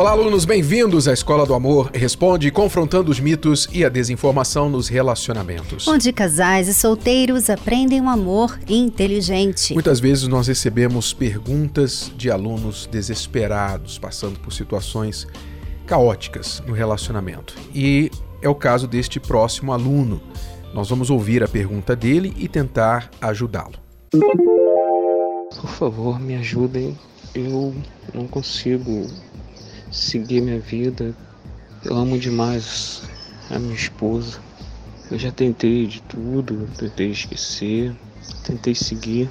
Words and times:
Olá, 0.00 0.12
alunos, 0.12 0.46
bem-vindos 0.46 1.06
à 1.06 1.12
Escola 1.12 1.44
do 1.44 1.52
Amor 1.52 1.90
Responde, 1.92 2.50
confrontando 2.50 3.10
os 3.10 3.20
mitos 3.20 3.68
e 3.70 3.84
a 3.84 3.88
desinformação 3.90 4.70
nos 4.70 4.88
relacionamentos. 4.88 5.86
Onde 5.86 6.10
casais 6.10 6.68
e 6.68 6.74
solteiros 6.74 7.50
aprendem 7.50 8.00
um 8.00 8.08
amor 8.08 8.58
inteligente. 8.66 9.74
Muitas 9.74 10.00
vezes 10.00 10.26
nós 10.26 10.46
recebemos 10.46 11.12
perguntas 11.12 12.10
de 12.16 12.30
alunos 12.30 12.86
desesperados, 12.86 13.98
passando 13.98 14.40
por 14.40 14.54
situações 14.54 15.26
caóticas 15.86 16.62
no 16.66 16.72
relacionamento. 16.72 17.54
E 17.74 18.10
é 18.40 18.48
o 18.48 18.54
caso 18.54 18.88
deste 18.88 19.20
próximo 19.20 19.70
aluno. 19.70 20.18
Nós 20.72 20.88
vamos 20.88 21.10
ouvir 21.10 21.44
a 21.44 21.46
pergunta 21.46 21.94
dele 21.94 22.32
e 22.38 22.48
tentar 22.48 23.10
ajudá-lo. 23.20 23.74
Por 25.60 25.68
favor, 25.68 26.18
me 26.18 26.36
ajudem. 26.36 26.98
Eu 27.34 27.74
não 28.14 28.26
consigo 28.26 29.06
seguir 29.90 30.40
minha 30.40 30.60
vida. 30.60 31.14
Eu 31.84 31.96
amo 31.96 32.18
demais 32.18 33.02
a 33.50 33.58
minha 33.58 33.74
esposa. 33.74 34.40
Eu 35.10 35.18
já 35.18 35.32
tentei 35.32 35.86
de 35.86 36.00
tudo, 36.02 36.68
tentei 36.78 37.10
esquecer, 37.10 37.94
tentei 38.44 38.74
seguir, 38.74 39.28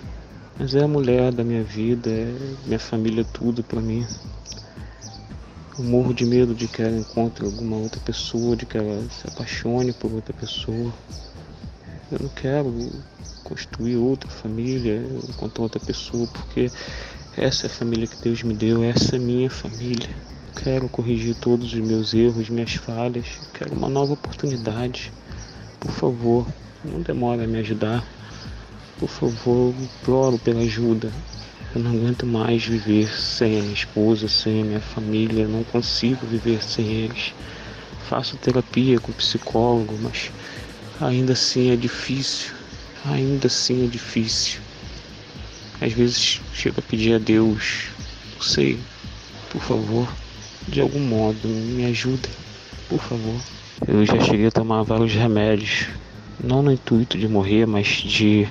mas 0.60 0.76
é 0.76 0.84
a 0.84 0.88
mulher 0.88 1.32
da 1.32 1.44
minha 1.44 1.64
vida, 1.64 2.10
é 2.10 2.36
minha 2.66 2.80
família 2.80 3.24
tudo 3.24 3.64
para 3.64 3.80
mim. 3.80 4.06
Eu 5.78 5.86
morro 5.86 6.14
de 6.14 6.26
medo 6.26 6.54
de 6.54 6.68
que 6.68 6.82
ela 6.82 6.98
encontre 6.98 7.46
alguma 7.46 7.78
outra 7.78 8.02
pessoa, 8.02 8.58
de 8.58 8.66
que 8.66 8.78
ela 8.78 9.02
se 9.10 9.26
apaixone 9.28 9.94
por 9.94 10.12
outra 10.12 10.34
pessoa. 10.34 10.92
Eu 12.12 12.20
não 12.20 12.30
quero 12.30 12.92
construir 13.46 13.96
outra 13.96 14.30
família, 14.30 15.02
encontrar 15.30 15.64
outra 15.64 15.80
pessoa, 15.80 16.28
porque 16.28 16.70
essa 17.38 17.68
é 17.68 17.70
a 17.70 17.74
família 17.74 18.06
que 18.06 18.22
Deus 18.22 18.44
me 18.44 18.54
deu, 18.54 18.84
essa 18.84 19.16
é 19.16 19.20
minha 19.20 19.50
família. 19.50 20.10
Quero 20.56 20.90
corrigir 20.90 21.36
todos 21.36 21.74
os 21.74 21.80
meus 21.80 22.14
erros, 22.14 22.50
minhas 22.50 22.74
falhas. 22.74 23.26
Quero 23.54 23.74
uma 23.74 23.90
nova 23.90 24.14
oportunidade. 24.14 25.12
Por 25.80 25.92
favor, 25.92 26.48
não 26.84 27.02
demore 27.02 27.44
a 27.44 27.48
me 27.48 27.60
ajudar. 27.60 28.04
Por 29.00 29.10
favor, 29.10 29.74
imploro 29.80 30.38
pela 30.38 30.62
ajuda. 30.62 31.12
Eu 31.74 31.82
não 31.82 31.92
aguento 31.92 32.26
mais 32.26 32.66
viver 32.66 33.08
sem 33.08 33.60
a 33.60 33.62
minha 33.62 33.74
esposa, 33.74 34.28
sem 34.28 34.62
a 34.62 34.66
minha 34.66 34.82
família. 34.82 35.48
Não 35.48 35.64
consigo 35.64 36.26
viver 36.26 36.64
sem 36.64 36.86
eles. 36.86 37.34
Faço 38.10 38.36
terapia 38.38 39.00
com 39.00 39.12
psicólogo, 39.12 39.98
mas 40.02 40.32
ainda 41.00 41.34
assim 41.34 41.72
é 41.72 41.76
difícil. 41.76 42.54
Ainda 43.06 43.48
assim 43.48 43.86
é 43.86 43.88
difícil. 43.88 44.60
Às 45.80 45.94
vezes 45.94 46.42
chego 46.54 46.80
a 46.80 46.84
pedir 46.84 47.14
a 47.14 47.18
Deus, 47.18 47.86
não 48.36 48.42
sei, 48.42 48.78
por 49.50 49.62
favor, 49.62 50.10
de 50.68 50.82
algum 50.82 51.00
modo, 51.00 51.48
me 51.48 51.86
ajudem, 51.86 52.32
por 52.88 53.02
favor. 53.02 53.42
Eu 53.88 54.06
já 54.06 54.20
cheguei 54.20 54.48
a 54.48 54.52
tomar 54.52 54.84
vários 54.84 55.14
remédios, 55.14 55.88
não 56.44 56.62
no 56.62 56.72
intuito 56.72 57.18
de 57.18 57.28
morrer, 57.28 57.66
mas 57.66 57.88
de 57.88 58.48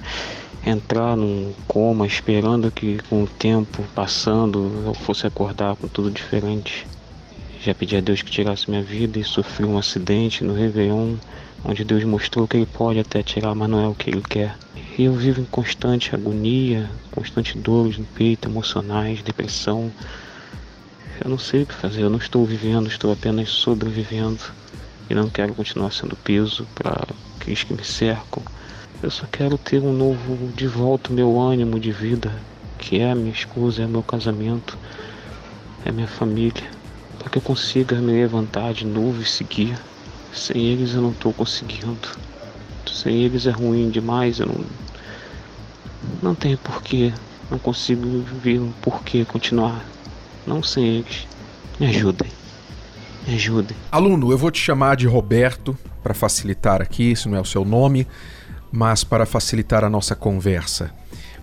entrar 0.64 1.16
num 1.16 1.54
coma 1.66 2.06
esperando 2.06 2.70
que 2.70 2.98
com 3.08 3.22
o 3.22 3.28
tempo 3.28 3.82
passando 3.94 4.84
eu 4.86 4.94
fosse 4.94 5.26
acordar 5.26 5.76
com 5.76 5.88
tudo 5.88 6.10
diferente. 6.10 6.86
Já 7.60 7.74
pedi 7.74 7.96
a 7.96 8.00
Deus 8.00 8.22
que 8.22 8.30
tirasse 8.30 8.70
minha 8.70 8.82
vida 8.82 9.18
e 9.18 9.24
sofri 9.24 9.64
um 9.64 9.78
acidente 9.78 10.44
no 10.44 10.54
Réveillon, 10.54 11.16
onde 11.64 11.84
Deus 11.84 12.04
mostrou 12.04 12.46
que 12.46 12.56
Ele 12.56 12.66
pode 12.66 13.00
até 13.00 13.22
tirar, 13.22 13.54
mas 13.54 13.68
não 13.68 13.80
é 13.80 13.88
o 13.88 13.94
que 13.94 14.10
Ele 14.10 14.22
quer. 14.22 14.56
E 14.96 15.04
eu 15.04 15.12
vivo 15.12 15.40
em 15.40 15.44
constante 15.44 16.14
agonia, 16.14 16.90
constante 17.10 17.58
dores 17.58 17.98
no 17.98 18.06
peito, 18.06 18.48
emocionais, 18.48 19.22
depressão, 19.22 19.92
eu 21.22 21.30
não 21.30 21.38
sei 21.38 21.62
o 21.62 21.66
que 21.66 21.74
fazer, 21.74 22.02
eu 22.02 22.10
não 22.10 22.18
estou 22.18 22.44
vivendo, 22.44 22.86
estou 22.86 23.12
apenas 23.12 23.48
sobrevivendo 23.48 24.40
e 25.10 25.14
não 25.14 25.28
quero 25.28 25.54
continuar 25.54 25.90
sendo 25.90 26.16
peso 26.16 26.66
para 26.74 27.06
aqueles 27.36 27.64
que 27.64 27.74
me 27.74 27.84
cercam. 27.84 28.42
Eu 29.02 29.10
só 29.10 29.26
quero 29.26 29.58
ter 29.58 29.80
um 29.82 29.92
novo, 29.92 30.52
de 30.54 30.66
volta, 30.66 31.12
meu 31.12 31.40
ânimo 31.40 31.80
de 31.80 31.92
vida, 31.92 32.32
que 32.78 33.00
é 33.00 33.10
a 33.10 33.14
minha 33.14 33.32
esposa, 33.32 33.82
é 33.82 33.86
meu 33.86 34.02
casamento, 34.02 34.78
é 35.84 35.90
minha 35.90 36.06
família, 36.06 36.64
para 37.18 37.30
que 37.30 37.38
eu 37.38 37.42
consiga 37.42 37.96
me 37.96 38.12
levantar 38.12 38.72
de 38.72 38.86
novo 38.86 39.20
e 39.20 39.24
seguir. 39.24 39.78
Sem 40.32 40.66
eles 40.66 40.94
eu 40.94 41.02
não 41.02 41.10
estou 41.10 41.32
conseguindo. 41.32 42.08
Sem 42.86 43.22
eles 43.22 43.46
é 43.46 43.50
ruim 43.50 43.90
demais, 43.90 44.40
eu 44.40 44.46
não, 44.46 44.64
não 46.22 46.34
tenho 46.34 46.58
porquê, 46.58 47.12
não 47.50 47.58
consigo 47.58 48.22
ver 48.42 48.60
um 48.60 48.72
porquê 48.82 49.24
continuar 49.24 49.84
não 50.48 50.62
eles. 50.76 51.26
Me 51.78 51.86
ajudem. 51.86 52.28
Me 53.26 53.34
ajudem. 53.34 53.76
Aluno, 53.92 54.32
eu 54.32 54.38
vou 54.38 54.50
te 54.50 54.60
chamar 54.60 54.96
de 54.96 55.06
Roberto 55.06 55.76
para 56.02 56.14
facilitar 56.14 56.80
aqui, 56.80 57.12
isso 57.12 57.28
não 57.28 57.36
é 57.36 57.40
o 57.40 57.44
seu 57.44 57.64
nome, 57.64 58.06
mas 58.72 59.04
para 59.04 59.26
facilitar 59.26 59.84
a 59.84 59.90
nossa 59.90 60.16
conversa. 60.16 60.90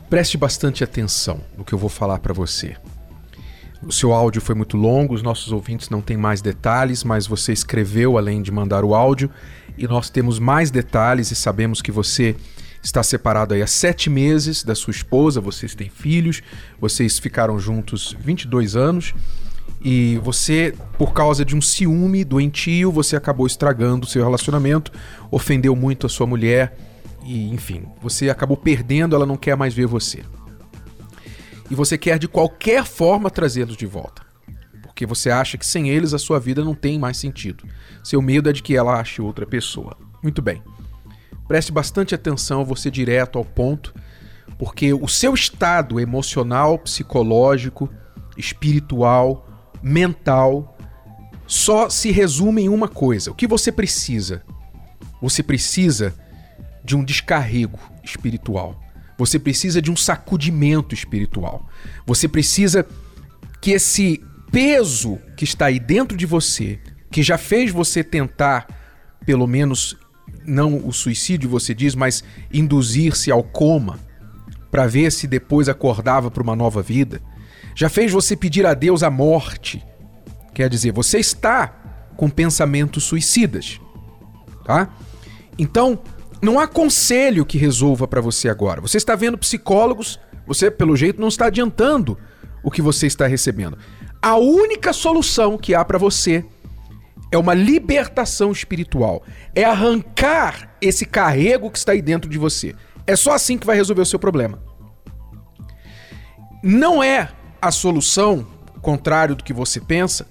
Preste 0.09 0.37
bastante 0.37 0.83
atenção 0.83 1.39
no 1.57 1.63
que 1.63 1.73
eu 1.73 1.79
vou 1.79 1.89
falar 1.89 2.19
para 2.19 2.33
você. 2.33 2.75
O 3.83 3.91
seu 3.91 4.13
áudio 4.13 4.41
foi 4.41 4.55
muito 4.55 4.77
longo, 4.77 5.13
os 5.13 5.21
nossos 5.21 5.51
ouvintes 5.51 5.89
não 5.89 6.01
têm 6.01 6.17
mais 6.17 6.41
detalhes, 6.41 7.03
mas 7.03 7.27
você 7.27 7.53
escreveu 7.53 8.17
além 8.17 8.41
de 8.41 8.51
mandar 8.51 8.83
o 8.83 8.95
áudio 8.95 9.29
e 9.77 9.87
nós 9.87 10.09
temos 10.09 10.39
mais 10.39 10.71
detalhes 10.71 11.29
e 11.29 11.35
sabemos 11.35 11.81
que 11.81 11.91
você 11.91 12.35
está 12.85 13.01
separado 13.01 13.53
aí 13.53 13.63
há 13.63 13.67
sete 13.67 14.09
meses 14.09 14.63
da 14.63 14.75
sua 14.75 14.91
esposa, 14.91 15.41
vocês 15.41 15.73
têm 15.73 15.89
filhos, 15.89 16.41
vocês 16.79 17.17
ficaram 17.17 17.59
juntos 17.59 18.15
22 18.19 18.75
anos 18.75 19.13
e 19.81 20.19
você, 20.23 20.73
por 20.97 21.11
causa 21.11 21.43
de 21.43 21.55
um 21.55 21.61
ciúme 21.61 22.23
doentio, 22.23 22.91
você 22.91 23.15
acabou 23.15 23.47
estragando 23.47 24.05
o 24.05 24.09
seu 24.09 24.23
relacionamento, 24.23 24.91
ofendeu 25.31 25.75
muito 25.75 26.05
a 26.05 26.09
sua 26.09 26.27
mulher 26.27 26.77
e, 27.23 27.49
enfim, 27.49 27.85
você 28.01 28.29
acabou 28.29 28.55
perdendo, 28.55 29.15
ela 29.15 29.25
não 29.25 29.35
quer 29.35 29.57
mais 29.57 29.73
ver 29.73 29.87
você. 29.87 30.23
E 31.69 31.73
você 31.73 31.97
quer 31.97 32.19
de 32.19 32.27
qualquer 32.27 32.85
forma 32.85 33.31
trazê-los 33.31 33.75
de 33.75 33.87
volta. 33.87 34.21
Porque 34.83 35.07
você 35.07 35.31
acha 35.31 35.57
que 35.57 35.65
sem 35.65 35.89
eles 35.89 36.13
a 36.13 36.19
sua 36.19 36.39
vida 36.39 36.63
não 36.63 36.75
tem 36.75 36.99
mais 36.99 37.17
sentido. 37.17 37.63
Seu 38.03 38.21
medo 38.21 38.47
é 38.47 38.53
de 38.53 38.61
que 38.61 38.75
ela 38.75 38.99
ache 38.99 39.21
outra 39.21 39.45
pessoa. 39.45 39.97
Muito 40.21 40.41
bem. 40.41 40.61
Preste 41.47 41.71
bastante 41.71 42.15
atenção, 42.15 42.65
você 42.65 42.89
direto 42.89 43.37
ao 43.37 43.45
ponto, 43.45 43.93
porque 44.57 44.93
o 44.93 45.07
seu 45.07 45.33
estado 45.33 45.99
emocional, 45.99 46.79
psicológico, 46.79 47.89
espiritual, 48.37 49.47
mental 49.81 50.77
só 51.45 51.89
se 51.89 52.11
resume 52.11 52.63
em 52.63 52.69
uma 52.69 52.87
coisa. 52.87 53.31
O 53.31 53.35
que 53.35 53.47
você 53.47 53.71
precisa? 53.71 54.43
Você 55.21 55.43
precisa 55.43 56.13
de 56.83 56.95
um 56.95 57.03
descarrego 57.03 57.79
espiritual. 58.03 58.79
Você 59.17 59.39
precisa 59.39 59.81
de 59.81 59.91
um 59.91 59.95
sacudimento 59.95 60.93
espiritual. 60.93 61.67
Você 62.05 62.27
precisa 62.27 62.85
que 63.61 63.71
esse 63.71 64.23
peso 64.51 65.19
que 65.37 65.43
está 65.43 65.67
aí 65.67 65.79
dentro 65.79 66.17
de 66.17 66.25
você, 66.25 66.79
que 67.11 67.23
já 67.23 67.37
fez 67.37 67.71
você 67.71 68.03
tentar, 68.03 68.67
pelo 69.25 69.47
menos 69.47 69.97
não 70.45 70.77
o 70.85 70.93
suicídio, 70.93 71.49
você 71.49 71.73
diz, 71.73 71.95
mas 71.95 72.23
induzir-se 72.51 73.31
ao 73.31 73.43
coma 73.43 73.99
para 74.71 74.87
ver 74.87 75.11
se 75.11 75.27
depois 75.27 75.69
acordava 75.69 76.29
para 76.29 76.43
uma 76.43 76.55
nova 76.55 76.81
vida, 76.81 77.21
já 77.75 77.89
fez 77.89 78.11
você 78.11 78.35
pedir 78.35 78.65
a 78.65 78.73
Deus 78.73 79.03
a 79.03 79.09
morte. 79.09 79.83
Quer 80.53 80.69
dizer, 80.69 80.91
você 80.91 81.17
está 81.17 81.67
com 82.15 82.29
pensamentos 82.29 83.03
suicidas, 83.03 83.79
tá? 84.65 84.89
Então, 85.57 85.99
não 86.41 86.59
há 86.59 86.67
conselho 86.67 87.45
que 87.45 87.57
resolva 87.57 88.07
para 88.07 88.21
você 88.21 88.49
agora. 88.49 88.81
Você 88.81 88.97
está 88.97 89.15
vendo 89.15 89.37
psicólogos, 89.37 90.19
você 90.45 90.69
pelo 90.69 90.95
jeito 90.95 91.19
não 91.19 91.27
está 91.27 91.47
adiantando 91.47 92.17
o 92.63 92.71
que 92.71 92.81
você 92.81 93.07
está 93.07 93.27
recebendo. 93.27 93.77
A 94.21 94.35
única 94.37 94.91
solução 94.91 95.57
que 95.57 95.73
há 95.73 95.83
para 95.83 95.97
você 95.97 96.45
é 97.35 97.37
uma 97.37 97.53
libertação 97.53 98.51
espiritual. 98.51 99.23
É 99.53 99.63
arrancar 99.63 100.75
esse 100.81 101.05
carrego 101.05 101.69
que 101.69 101.77
está 101.77 101.91
aí 101.91 102.01
dentro 102.01 102.29
de 102.29 102.37
você. 102.37 102.73
É 103.05 103.15
só 103.15 103.33
assim 103.33 103.57
que 103.57 103.65
vai 103.65 103.75
resolver 103.75 104.01
o 104.01 104.05
seu 104.05 104.17
problema. 104.17 104.59
Não 106.63 107.03
é 107.03 107.29
a 107.61 107.71
solução, 107.71 108.47
contrário 108.81 109.35
do 109.35 109.43
que 109.43 109.53
você 109.53 109.79
pensa, 109.79 110.27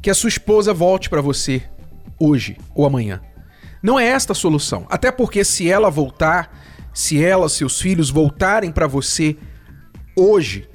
que 0.00 0.10
a 0.10 0.14
sua 0.14 0.28
esposa 0.28 0.72
volte 0.72 1.08
para 1.08 1.20
você 1.20 1.62
hoje 2.20 2.56
ou 2.74 2.86
amanhã. 2.86 3.20
Não 3.82 3.98
é 3.98 4.06
esta 4.06 4.32
a 4.32 4.36
solução. 4.36 4.86
Até 4.88 5.10
porque 5.10 5.44
se 5.44 5.68
ela 5.68 5.90
voltar, 5.90 6.56
se 6.92 7.22
ela, 7.22 7.48
seus 7.48 7.80
filhos 7.80 8.10
voltarem 8.10 8.70
para 8.70 8.86
você 8.86 9.36
hoje, 10.16 10.68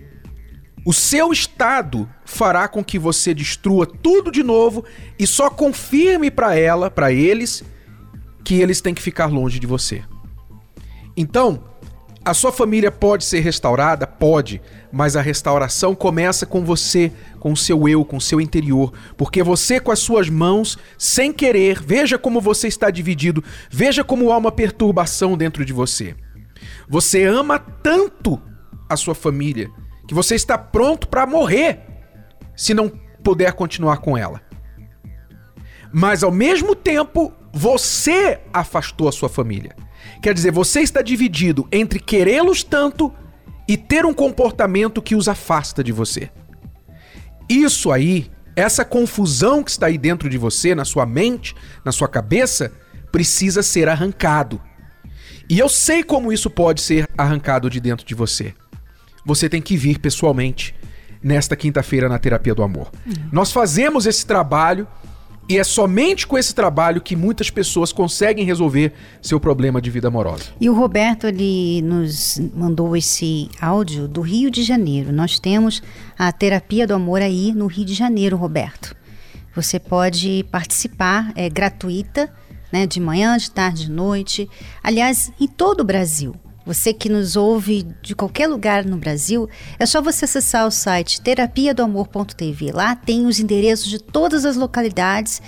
O 0.89 0.94
seu 0.94 1.31
estado 1.31 2.09
fará 2.25 2.68
com 2.68 2.83
que 2.83 2.97
você 2.97 3.31
destrua 3.31 3.86
tudo 3.86 4.31
de 4.31 4.41
novo 4.41 4.83
e 5.19 5.27
só 5.27 5.47
confirme 5.47 6.31
para 6.31 6.56
ela, 6.56 6.89
para 6.89 7.12
eles, 7.13 7.63
que 8.44 8.56
eles 8.56 8.81
têm 8.81 8.95
que 8.95 9.01
ficar 9.03 9.27
longe 9.27 9.59
de 9.59 9.68
você. 9.68 10.01
Então, 11.15 11.63
a 12.25 12.33
sua 12.33 12.51
família 12.51 12.91
pode 12.91 13.24
ser 13.24 13.41
restaurada? 13.41 14.07
Pode, 14.07 14.63
mas 14.91 15.15
a 15.15 15.21
restauração 15.21 15.94
começa 15.94 16.47
com 16.47 16.65
você, 16.65 17.12
com 17.39 17.51
o 17.51 17.57
seu 17.57 17.88
eu, 17.88 18.03
com 18.03 18.18
o 18.18 18.21
seu 18.21 18.42
interior, 18.42 18.92
porque 19.15 19.44
você 19.44 19.80
com 19.80 19.92
as 19.92 20.00
suas 20.00 20.27
mãos, 20.27 20.75
sem 20.97 21.31
querer, 21.31 21.80
veja 21.80 22.18
como 22.18 22.42
você 22.42 22.68
está 22.68 22.89
dividido, 22.89 23.44
veja 23.69 24.03
como 24.03 24.31
há 24.31 24.38
uma 24.39 24.51
perturbação 24.51 25.38
dentro 25.38 25.63
de 25.63 25.71
você. 25.71 26.15
Você 26.88 27.25
ama 27.25 27.59
tanto 27.59 28.42
a 28.89 28.97
sua 28.97 29.13
família 29.13 29.69
que 30.09 30.15
você 30.15 30.33
está 30.33 30.57
pronto 30.57 31.07
para 31.07 31.27
morrer 31.27 31.81
se 32.56 32.73
não 32.73 32.89
puder 33.23 33.53
continuar 33.53 33.97
com 33.97 34.17
ela. 34.17 34.41
Mas 35.94 36.23
ao 36.23 36.31
mesmo 36.31 36.73
tempo, 36.73 37.31
você 37.53 38.39
afastou 38.51 39.07
a 39.07 39.11
sua 39.11 39.29
família. 39.29 39.75
Quer 40.19 40.33
dizer, 40.33 40.51
você 40.51 40.81
está 40.81 41.03
dividido 41.03 41.67
entre 41.71 42.00
querê-los 42.00 42.63
tanto 42.63 43.13
e 43.67 43.77
ter 43.77 44.03
um 44.03 44.13
comportamento 44.15 45.00
que 45.00 45.15
os 45.15 45.27
afasta 45.27 45.83
de 45.83 45.91
você. 45.91 46.31
Isso 47.47 47.91
aí, 47.91 48.31
essa 48.56 48.83
confusão 48.83 49.63
que 49.63 49.69
está 49.69 49.85
aí 49.85 49.97
dentro 50.00 50.27
de 50.27 50.39
você, 50.39 50.73
na 50.73 50.85
sua 50.85 51.06
mente, 51.06 51.56
na 51.85 51.91
sua 51.91 52.07
cabeça, 52.07 52.73
precisa 53.11 53.61
ser 53.61 53.88
arrancado. 53.88 54.59
E 55.47 55.59
eu 55.59 55.69
sei 55.69 56.03
como 56.03 56.33
isso 56.33 56.50
pode 56.50 56.81
ser 56.81 57.07
arrancado 57.15 57.69
de 57.69 57.79
dentro 57.79 58.03
de 58.03 58.15
você. 58.15 58.56
Você 59.30 59.48
tem 59.48 59.62
que 59.62 59.78
vir 59.78 60.00
pessoalmente 60.00 60.74
nesta 61.22 61.56
quinta-feira 61.56 62.10
na 62.10 62.18
Terapia 62.18 62.56
do 62.56 62.64
Amor. 62.64 62.90
Uhum. 63.06 63.14
Nós 63.31 63.52
fazemos 63.52 64.08
esse 64.08 64.26
trabalho 64.26 64.88
e 65.48 65.60
é 65.60 65.64
somente 65.64 66.26
com 66.26 66.36
esse 66.36 66.56
trabalho 66.56 67.00
que 67.00 67.16
muitas 67.16 67.52
pessoas 67.52 67.94
conseguem 67.94 68.44
resolver 68.44 68.92
seu 69.22 69.40
problema 69.40 69.80
de 69.80 69.92
vida 69.92 70.08
amorosa. 70.08 70.46
E 70.60 70.68
o 70.68 70.74
Roberto 70.74 71.28
ele 71.28 71.80
nos 71.84 72.42
mandou 72.56 72.98
esse 72.98 73.48
áudio 73.62 74.08
do 74.08 74.22
Rio 74.22 74.50
de 74.50 74.64
Janeiro. 74.64 75.12
Nós 75.12 75.40
temos 75.40 75.84
a 76.18 76.31
terapia 76.31 76.88
do 76.88 76.96
amor 76.96 77.22
aí 77.22 77.54
no 77.54 77.68
Rio 77.68 77.86
de 77.86 77.94
Janeiro, 77.94 78.36
Roberto. 78.36 78.96
Você 79.56 79.80
pode 79.80 80.44
participar, 80.52 81.31
é 81.36 81.48
gratuita, 81.52 82.34
né, 82.72 82.88
de 82.88 83.00
manhã, 83.00 83.38
de 83.38 83.52
tarde, 83.52 83.86
de 83.86 83.92
noite. 83.92 84.50
Aliás, 84.81 85.31
em 85.40 85.48
todo 85.48 85.81
o 85.81 85.84
Brasil. 85.84 86.34
Você 86.65 86.94
que 86.94 87.09
nos 87.09 87.35
ouve 87.35 87.88
de 88.01 88.13
qualquer 88.13 88.47
lugar 88.47 88.85
no 88.85 88.97
Brasil, 88.97 89.50
é 89.79 89.85
só 89.85 90.01
você 90.01 90.25
acessar 90.25 90.67
o 90.67 90.71
site 90.71 91.21
terapia 91.21 91.73
do 91.73 91.81
amor.tv. 91.81 92.71
Lá 92.71 92.95
tem 92.95 93.25
os 93.25 93.39
endereços 93.39 93.88
de 93.88 94.00
todas 94.00 94.45
as 94.45 94.56
localidades 94.56 95.41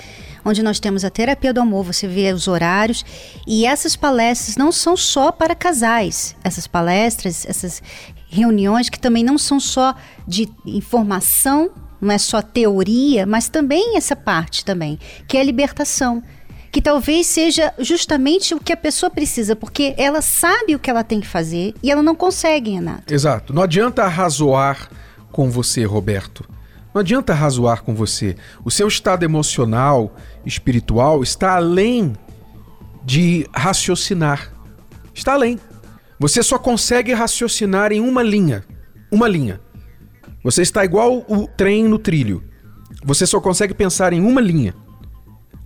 onde 0.43 0.63
nós 0.63 0.79
temos 0.79 1.05
a 1.05 1.09
terapia 1.09 1.53
do 1.53 1.61
amor, 1.61 1.83
você 1.85 2.07
vê 2.07 2.33
os 2.33 2.47
horários 2.47 3.05
e 3.45 3.65
essas 3.65 3.95
palestras 3.95 4.57
não 4.57 4.71
são 4.71 4.97
só 4.97 5.31
para 5.31 5.55
casais. 5.55 6.35
Essas 6.43 6.67
palestras, 6.67 7.45
essas 7.45 7.81
reuniões 8.29 8.89
que 8.89 8.99
também 8.99 9.23
não 9.23 9.37
são 9.37 9.59
só 9.59 9.93
de 10.27 10.49
informação, 10.65 11.69
não 11.99 12.11
é 12.11 12.17
só 12.17 12.41
teoria, 12.41 13.25
mas 13.25 13.49
também 13.49 13.95
essa 13.95 14.15
parte 14.15 14.65
também, 14.65 14.97
que 15.27 15.37
é 15.37 15.41
a 15.41 15.43
libertação 15.43 16.23
que 16.71 16.81
talvez 16.81 17.27
seja 17.27 17.73
justamente 17.77 18.55
o 18.55 18.59
que 18.59 18.71
a 18.71 18.77
pessoa 18.77 19.09
precisa, 19.09 19.55
porque 19.55 19.93
ela 19.97 20.21
sabe 20.21 20.73
o 20.73 20.79
que 20.79 20.89
ela 20.89 21.03
tem 21.03 21.19
que 21.19 21.27
fazer 21.27 21.73
e 21.83 21.91
ela 21.91 22.01
não 22.01 22.15
consegue, 22.15 22.71
Renato. 22.71 23.13
Exato. 23.13 23.53
Não 23.53 23.61
adianta 23.61 24.07
razoar 24.07 24.89
com 25.31 25.51
você, 25.51 25.83
Roberto. 25.83 26.47
Não 26.93 27.01
adianta 27.01 27.33
razoar 27.33 27.83
com 27.83 27.93
você. 27.93 28.37
O 28.63 28.71
seu 28.71 28.87
estado 28.87 29.23
emocional, 29.23 30.15
espiritual, 30.45 31.21
está 31.21 31.55
além 31.55 32.13
de 33.03 33.45
raciocinar. 33.53 34.53
Está 35.13 35.33
além. 35.33 35.59
Você 36.19 36.41
só 36.41 36.57
consegue 36.57 37.13
raciocinar 37.13 37.91
em 37.91 37.99
uma 37.99 38.23
linha. 38.23 38.63
Uma 39.11 39.27
linha. 39.27 39.59
Você 40.43 40.61
está 40.61 40.85
igual 40.85 41.25
o 41.27 41.47
trem 41.47 41.83
no 41.83 41.99
trilho. 41.99 42.43
Você 43.03 43.25
só 43.25 43.41
consegue 43.41 43.73
pensar 43.73 44.13
em 44.13 44.21
uma 44.21 44.39
linha. 44.39 44.73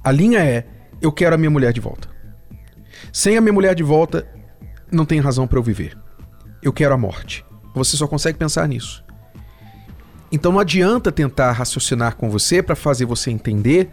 A 0.04 0.12
linha 0.12 0.40
é 0.40 0.66
eu 1.02 1.12
quero 1.12 1.36
a 1.36 1.38
minha 1.38 1.50
mulher 1.50 1.74
de 1.74 1.80
volta. 1.80 2.10
Sem 3.12 3.38
a 3.38 3.42
minha 3.42 3.54
mulher 3.54 3.76
de 3.76 3.84
volta, 3.84 4.28
não 4.92 5.06
tem 5.06 5.20
razão 5.20 5.48
para 5.48 5.60
eu 5.60 5.64
viver. 5.64 5.98
Eu 6.62 6.74
quero 6.74 6.94
a 6.94 6.98
morte. 6.98 7.46
Você 7.74 7.98
só 7.98 8.08
consegue 8.08 8.38
pensar 8.38 8.68
nisso. 8.68 9.04
Então 10.32 10.52
não 10.52 10.60
adianta 10.60 11.12
tentar 11.12 11.52
raciocinar 11.52 12.16
com 12.16 12.30
você 12.30 12.62
para 12.62 12.76
fazer 12.76 13.06
você 13.06 13.32
entender 13.32 13.90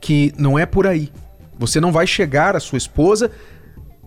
que 0.00 0.32
não 0.36 0.58
é 0.58 0.66
por 0.66 0.86
aí. 0.86 1.10
Você 1.58 1.80
não 1.80 1.92
vai 1.92 2.06
chegar 2.06 2.56
à 2.56 2.60
sua 2.60 2.78
esposa 2.78 3.30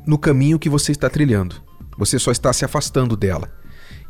no 0.05 0.17
caminho 0.17 0.59
que 0.59 0.69
você 0.69 0.91
está 0.91 1.09
trilhando. 1.09 1.55
Você 1.97 2.19
só 2.19 2.31
está 2.31 2.51
se 2.51 2.65
afastando 2.65 3.15
dela. 3.15 3.49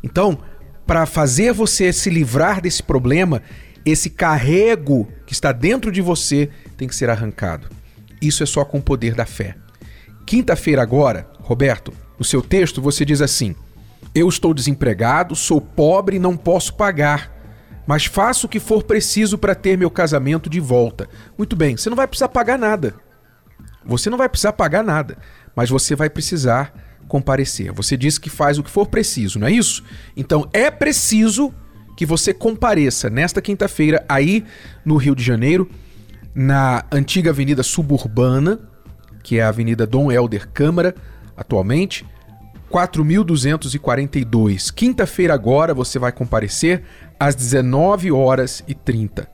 Então, 0.02 0.38
para 0.86 1.06
fazer 1.06 1.52
você 1.52 1.92
se 1.92 2.10
livrar 2.10 2.60
desse 2.60 2.82
problema, 2.82 3.42
esse 3.84 4.10
carrego 4.10 5.08
que 5.24 5.32
está 5.32 5.52
dentro 5.52 5.90
de 5.90 6.00
você 6.00 6.50
tem 6.76 6.88
que 6.88 6.94
ser 6.94 7.08
arrancado. 7.08 7.68
Isso 8.26 8.42
é 8.42 8.46
só 8.46 8.64
com 8.64 8.78
o 8.78 8.82
poder 8.82 9.14
da 9.14 9.24
fé. 9.24 9.56
Quinta-feira 10.26 10.82
agora, 10.82 11.30
Roberto, 11.40 11.92
no 12.18 12.24
seu 12.24 12.42
texto 12.42 12.82
você 12.82 13.04
diz 13.04 13.22
assim: 13.22 13.54
Eu 14.14 14.28
estou 14.28 14.52
desempregado, 14.52 15.36
sou 15.36 15.60
pobre 15.60 16.16
e 16.16 16.20
não 16.20 16.36
posso 16.36 16.74
pagar, 16.74 17.32
mas 17.86 18.06
faço 18.06 18.46
o 18.46 18.48
que 18.48 18.58
for 18.58 18.82
preciso 18.82 19.38
para 19.38 19.54
ter 19.54 19.78
meu 19.78 19.90
casamento 19.90 20.50
de 20.50 20.58
volta. 20.58 21.08
Muito 21.38 21.54
bem, 21.54 21.76
você 21.76 21.88
não 21.88 21.96
vai 21.96 22.08
precisar 22.08 22.28
pagar 22.28 22.58
nada. 22.58 22.94
Você 23.84 24.10
não 24.10 24.18
vai 24.18 24.28
precisar 24.28 24.52
pagar 24.52 24.82
nada, 24.82 25.16
mas 25.54 25.70
você 25.70 25.94
vai 25.94 26.10
precisar 26.10 26.74
comparecer. 27.06 27.70
Você 27.70 27.96
disse 27.96 28.20
que 28.20 28.28
faz 28.28 28.58
o 28.58 28.64
que 28.64 28.70
for 28.70 28.88
preciso, 28.88 29.38
não 29.38 29.46
é 29.46 29.52
isso? 29.52 29.84
Então 30.16 30.48
é 30.52 30.72
preciso 30.72 31.54
que 31.96 32.04
você 32.04 32.34
compareça 32.34 33.08
nesta 33.08 33.40
quinta-feira 33.40 34.04
aí 34.08 34.44
no 34.84 34.96
Rio 34.96 35.14
de 35.14 35.22
Janeiro 35.22 35.70
na 36.36 36.84
antiga 36.92 37.30
Avenida 37.30 37.62
Suburbana, 37.62 38.60
que 39.22 39.38
é 39.38 39.42
a 39.42 39.48
Avenida 39.48 39.86
Dom 39.86 40.12
Helder 40.12 40.46
Câmara, 40.50 40.94
atualmente, 41.34 42.04
4242. 42.68 44.70
Quinta-feira 44.70 45.32
agora 45.32 45.72
você 45.72 45.98
vai 45.98 46.12
comparecer 46.12 46.82
às 47.18 47.34
19 47.34 48.12
horas 48.12 48.62
e 48.68 48.74
30. 48.74 49.26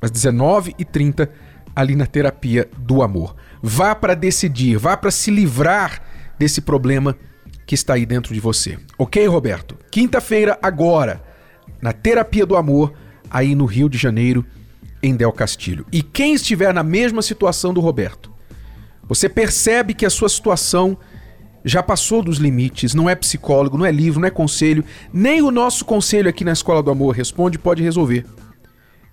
Às 0.00 0.12
19 0.12 0.76
e 0.78 0.84
30 0.84 1.28
ali 1.74 1.96
na 1.96 2.06
terapia 2.06 2.70
do 2.78 3.02
amor. 3.02 3.34
Vá 3.60 3.96
para 3.96 4.14
decidir, 4.14 4.76
vá 4.76 4.96
para 4.96 5.10
se 5.10 5.32
livrar 5.32 6.00
desse 6.38 6.60
problema 6.60 7.16
que 7.66 7.74
está 7.74 7.94
aí 7.94 8.06
dentro 8.06 8.32
de 8.32 8.38
você. 8.38 8.78
OK, 8.96 9.26
Roberto? 9.26 9.76
Quinta-feira 9.90 10.56
agora 10.62 11.20
na 11.82 11.92
terapia 11.92 12.46
do 12.46 12.54
amor 12.54 12.92
aí 13.28 13.56
no 13.56 13.64
Rio 13.64 13.88
de 13.88 13.98
Janeiro 13.98 14.46
em 15.04 15.14
Del 15.14 15.32
Castilho. 15.32 15.84
E 15.92 16.02
quem 16.02 16.34
estiver 16.34 16.72
na 16.72 16.82
mesma 16.82 17.20
situação 17.20 17.74
do 17.74 17.80
Roberto, 17.80 18.32
você 19.06 19.28
percebe 19.28 19.92
que 19.92 20.06
a 20.06 20.10
sua 20.10 20.30
situação 20.30 20.96
já 21.62 21.82
passou 21.82 22.22
dos 22.22 22.38
limites, 22.38 22.94
não 22.94 23.08
é 23.08 23.14
psicólogo, 23.14 23.76
não 23.76 23.84
é 23.84 23.92
livro, 23.92 24.18
não 24.20 24.26
é 24.26 24.30
conselho, 24.30 24.82
nem 25.12 25.42
o 25.42 25.50
nosso 25.50 25.84
conselho 25.84 26.28
aqui 26.28 26.42
na 26.42 26.52
Escola 26.52 26.82
do 26.82 26.90
Amor 26.90 27.14
Responde 27.14 27.58
pode 27.58 27.82
resolver. 27.82 28.24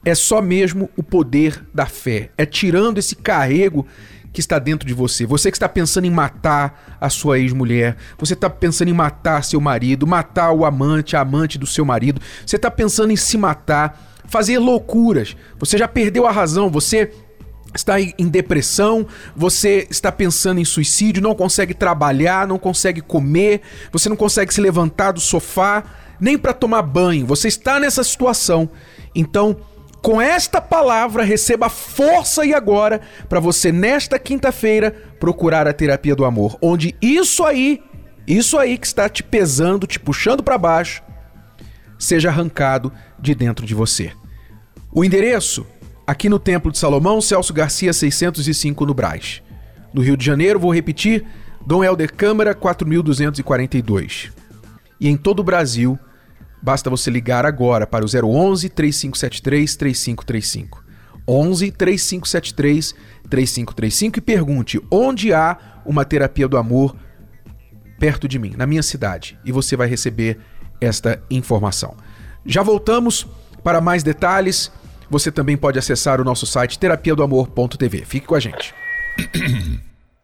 É 0.04 0.16
só 0.16 0.42
mesmo 0.42 0.90
o 0.96 1.04
poder 1.04 1.62
da 1.74 1.86
fé, 1.86 2.32
é 2.38 2.46
tirando 2.46 2.98
esse 2.98 3.16
carrego 3.16 3.86
que 4.32 4.40
está 4.40 4.60
dentro 4.60 4.88
de 4.88 4.94
você. 4.94 5.26
Você 5.26 5.52
que 5.52 5.58
está 5.58 5.68
pensando 5.68 6.06
em 6.06 6.10
matar 6.10 6.98
a 7.02 7.10
sua 7.10 7.38
ex-mulher, 7.38 7.98
você 8.18 8.34
está 8.34 8.50
pensando 8.50 8.88
em 8.88 8.94
matar 8.94 9.44
seu 9.44 9.60
marido, 9.60 10.08
matar 10.08 10.54
o 10.54 10.64
amante, 10.66 11.18
a 11.18 11.22
amante 11.22 11.58
do 11.58 11.68
seu 11.68 11.84
marido, 11.84 12.22
você 12.46 12.56
está 12.56 12.72
pensando 12.72 13.12
em 13.12 13.18
se 13.18 13.38
matar 13.38 14.11
fazer 14.28 14.60
loucuras. 14.60 15.36
Você 15.60 15.78
já 15.78 15.88
perdeu 15.88 16.26
a 16.26 16.32
razão, 16.32 16.70
você 16.70 17.12
está 17.74 18.00
em 18.00 18.28
depressão, 18.28 19.08
você 19.36 19.88
está 19.90 20.12
pensando 20.12 20.60
em 20.60 20.66
suicídio, 20.66 21.24
não 21.24 21.34
consegue 21.34 21.74
trabalhar, 21.74 22.48
não 22.48 22.60
consegue 22.60 23.02
comer, 23.02 23.62
você 23.92 24.10
não 24.10 24.16
consegue 24.16 24.54
se 24.54 24.62
levantar 24.62 25.12
do 25.14 25.20
sofá, 25.20 25.84
nem 26.20 26.38
para 26.38 26.54
tomar 26.54 26.82
banho. 26.82 27.26
Você 27.26 27.48
está 27.48 27.80
nessa 27.80 28.04
situação. 28.04 28.70
Então, 29.16 29.58
com 30.02 30.20
esta 30.20 30.60
palavra, 30.60 31.24
receba 31.24 31.70
força 31.70 32.46
e 32.46 32.54
agora 32.54 33.02
para 33.30 33.40
você 33.40 33.72
nesta 33.72 34.18
quinta-feira 34.18 34.92
procurar 35.20 35.68
a 35.68 35.74
terapia 35.74 36.16
do 36.16 36.26
amor, 36.26 36.58
onde 36.62 36.96
isso 37.02 37.46
aí, 37.46 37.82
isso 38.28 38.58
aí 38.58 38.78
que 38.78 38.88
está 38.88 39.08
te 39.08 39.22
pesando, 39.22 39.86
te 39.86 40.00
puxando 40.00 40.42
para 40.42 40.58
baixo, 40.58 41.04
seja 42.04 42.30
arrancado 42.30 42.92
de 43.20 43.34
dentro 43.36 43.66
de 43.66 43.74
você. 43.74 44.12
O 44.92 45.06
endereço, 45.06 45.66
aqui 46.06 46.28
no 46.28 46.40
Templo 46.40 46.72
de 46.72 46.78
Salomão, 46.78 47.22
Celso 47.22 47.54
Garcia 47.54 47.94
605 47.94 48.86
no 48.86 48.94
Braz. 48.94 49.42
No 49.94 50.02
Rio 50.02 50.18
de 50.18 50.26
Janeiro, 50.26 50.60
vou 50.60 50.74
repetir, 50.74 51.26
Dom 51.66 51.84
Helder 51.84 52.14
Câmara 52.14 52.56
4242. 52.56 54.32
E 55.00 55.08
em 55.08 55.16
todo 55.16 55.40
o 55.40 55.44
Brasil, 55.44 56.00
Basta 56.62 56.90
você 56.90 57.10
ligar 57.10 57.46
agora 57.46 57.88
para 57.88 58.06
o 58.06 58.08
011 58.08 58.70
3573 58.70 59.76
3535. 59.76 60.84
11 61.28 61.72
3573 61.72 62.96
3535 63.30 64.20
e 64.20 64.22
pergunte 64.22 64.82
onde 64.92 65.34
há 65.34 65.82
uma 65.86 66.06
terapia 66.06 66.48
do 66.48 66.58
amor 66.58 66.96
perto 67.98 68.28
de 68.28 68.38
mim, 68.38 68.54
na 68.58 68.68
minha 68.68 68.84
cidade, 68.84 69.40
e 69.46 69.52
você 69.52 69.76
vai 69.76 69.88
receber 69.88 70.40
esta 70.82 71.22
informação. 71.30 71.96
Já 72.46 72.64
voltamos 72.64 73.28
para 73.64 73.80
mais 73.80 74.04
detalhes. 74.04 74.72
Você 75.10 75.32
também 75.32 75.56
pode 75.56 75.78
acessar 75.78 76.20
o 76.20 76.24
nosso 76.24 76.46
site 76.46 76.80
terapiadoamor.tv. 76.80 78.04
Fique 78.06 78.26
com 78.26 78.36
a 78.36 78.40
gente. 78.40 78.74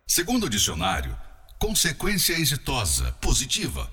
Segundo 0.08 0.46
o 0.46 0.50
dicionário, 0.50 1.16
consequência 1.60 2.34
exitosa, 2.34 3.12
positiva, 3.22 3.90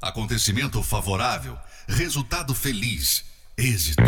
acontecimento 0.00 0.82
favorável, 0.82 1.56
resultado 1.88 2.54
feliz, 2.54 3.24
êxito. 3.56 4.02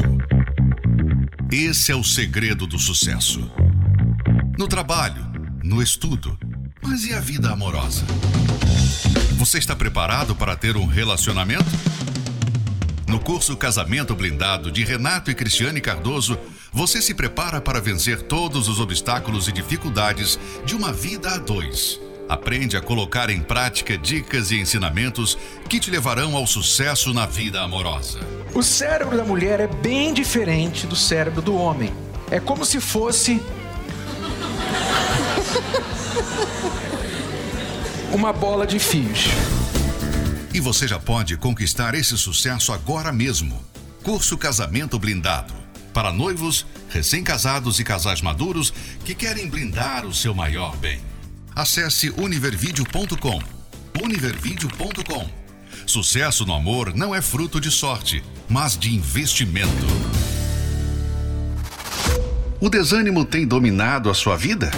Esse 1.50 1.92
é 1.92 1.94
o 1.96 2.04
segredo 2.04 2.66
do 2.66 2.78
sucesso. 2.78 3.50
No 4.58 4.68
trabalho, 4.68 5.25
no 5.62 5.82
estudo, 5.82 6.38
mas 6.82 7.04
e 7.04 7.14
a 7.14 7.20
vida 7.20 7.50
amorosa? 7.50 8.04
Você 9.38 9.58
está 9.58 9.75
preparado 9.75 10.34
para 10.34 10.56
ter 10.56 10.76
um 10.76 10.86
relacionamento? 10.86 11.64
No 13.08 13.20
curso 13.20 13.56
Casamento 13.56 14.16
Blindado 14.16 14.70
de 14.70 14.84
Renato 14.84 15.30
e 15.30 15.34
Cristiane 15.34 15.80
Cardoso, 15.80 16.36
você 16.72 17.00
se 17.00 17.14
prepara 17.14 17.60
para 17.60 17.80
vencer 17.80 18.22
todos 18.22 18.68
os 18.68 18.80
obstáculos 18.80 19.46
e 19.46 19.52
dificuldades 19.52 20.36
de 20.64 20.75
uma 20.75 20.92
vida 20.92 21.30
a 21.30 21.38
dois. 21.38 22.00
Aprende 22.28 22.76
a 22.76 22.80
colocar 22.80 23.30
em 23.30 23.40
prática 23.40 23.96
dicas 23.96 24.50
e 24.50 24.58
ensinamentos 24.58 25.38
que 25.68 25.78
te 25.78 25.88
levarão 25.88 26.34
ao 26.34 26.48
sucesso 26.48 27.14
na 27.14 27.26
vida 27.26 27.62
amorosa. 27.62 28.18
O 28.52 28.62
cérebro 28.62 29.16
da 29.16 29.25
mulher 29.25 29.60
é 29.60 29.68
bem 29.68 30.12
diferente 30.12 30.84
do 30.84 30.96
cérebro 30.96 31.40
do 31.40 31.54
homem. 31.54 31.94
É 32.28 32.40
como 32.40 32.64
se 32.64 32.80
fosse. 32.80 33.40
Uma 38.12 38.32
bola 38.32 38.66
de 38.66 38.80
fios. 38.80 39.26
E 40.56 40.60
você 40.60 40.88
já 40.88 40.98
pode 40.98 41.36
conquistar 41.36 41.94
esse 41.94 42.16
sucesso 42.16 42.72
agora 42.72 43.12
mesmo. 43.12 43.62
Curso 44.02 44.38
Casamento 44.38 44.98
Blindado. 44.98 45.52
Para 45.92 46.10
noivos, 46.10 46.64
recém-casados 46.88 47.78
e 47.78 47.84
casais 47.84 48.22
maduros 48.22 48.72
que 49.04 49.14
querem 49.14 49.50
blindar 49.50 50.06
o 50.06 50.14
seu 50.14 50.34
maior 50.34 50.75
bem. 50.78 50.98
Acesse 51.54 52.08
univervideo.com. 52.08 53.38
Univervideo.com. 54.02 55.28
Sucesso 55.86 56.46
no 56.46 56.54
amor 56.54 56.94
não 56.94 57.14
é 57.14 57.20
fruto 57.20 57.60
de 57.60 57.70
sorte, 57.70 58.25
mas 58.48 58.78
de 58.78 58.94
investimento. 58.94 59.84
O 62.58 62.70
desânimo 62.70 63.26
tem 63.26 63.46
dominado 63.46 64.08
a 64.08 64.14
sua 64.14 64.38
vida? 64.38 64.70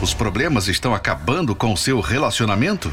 Os 0.00 0.14
problemas 0.14 0.68
estão 0.68 0.94
acabando 0.94 1.52
com 1.52 1.72
o 1.72 1.76
seu 1.76 1.98
relacionamento? 2.00 2.92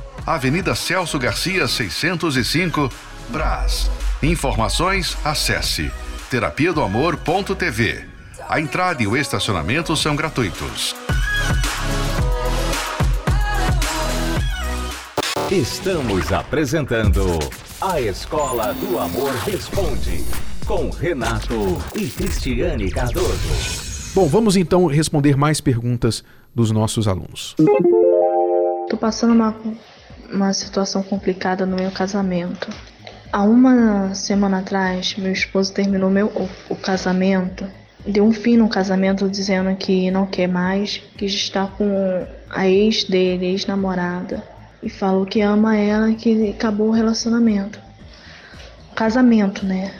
Avenida 0.25 0.75
Celso 0.75 1.17
Garcia, 1.17 1.67
605, 1.67 2.89
Brás. 3.29 3.89
Informações, 4.21 5.17
acesse 5.25 5.91
terapia 6.29 6.71
do 6.71 6.81
amor.tv. 6.81 8.05
A 8.47 8.59
entrada 8.59 9.01
e 9.01 9.07
o 9.07 9.17
estacionamento 9.17 9.95
são 9.95 10.15
gratuitos. 10.15 10.95
Estamos 15.49 16.31
apresentando 16.31 17.25
A 17.81 17.99
Escola 17.99 18.73
do 18.73 18.99
Amor 18.99 19.33
Responde, 19.45 20.23
com 20.65 20.89
Renato 20.89 21.77
e 21.95 22.07
Cristiane 22.07 22.89
Cardoso. 22.89 24.13
Bom, 24.13 24.27
vamos 24.27 24.55
então 24.55 24.85
responder 24.85 25.35
mais 25.35 25.59
perguntas 25.59 26.23
dos 26.53 26.71
nossos 26.71 27.07
alunos. 27.07 27.55
Tô 28.89 28.97
passando 28.97 29.33
uma, 29.33 29.55
uma 30.31 30.53
situação 30.53 31.03
complicada 31.03 31.65
no 31.65 31.75
meu 31.75 31.91
casamento. 31.91 32.69
Há 33.31 33.43
uma 33.43 34.13
semana 34.13 34.59
atrás, 34.59 35.15
meu 35.17 35.31
esposo 35.31 35.73
terminou 35.73 36.09
meu, 36.09 36.27
o, 36.27 36.49
o 36.69 36.75
casamento, 36.75 37.65
deu 38.05 38.25
um 38.25 38.31
fim 38.31 38.57
no 38.57 38.67
casamento 38.67 39.29
dizendo 39.29 39.75
que 39.75 40.11
não 40.11 40.25
quer 40.25 40.47
mais, 40.47 40.97
que 41.17 41.25
está 41.25 41.67
com 41.67 42.25
a 42.49 42.67
ex 42.67 43.03
dele, 43.05 43.45
ex-namorada 43.47 44.43
e 44.83 44.89
falou 44.89 45.25
que 45.25 45.41
ama 45.41 45.77
ela 45.77 46.11
que 46.13 46.49
acabou 46.49 46.89
o 46.89 46.91
relacionamento. 46.91 47.79
Casamento, 48.95 49.65
né? 49.65 49.93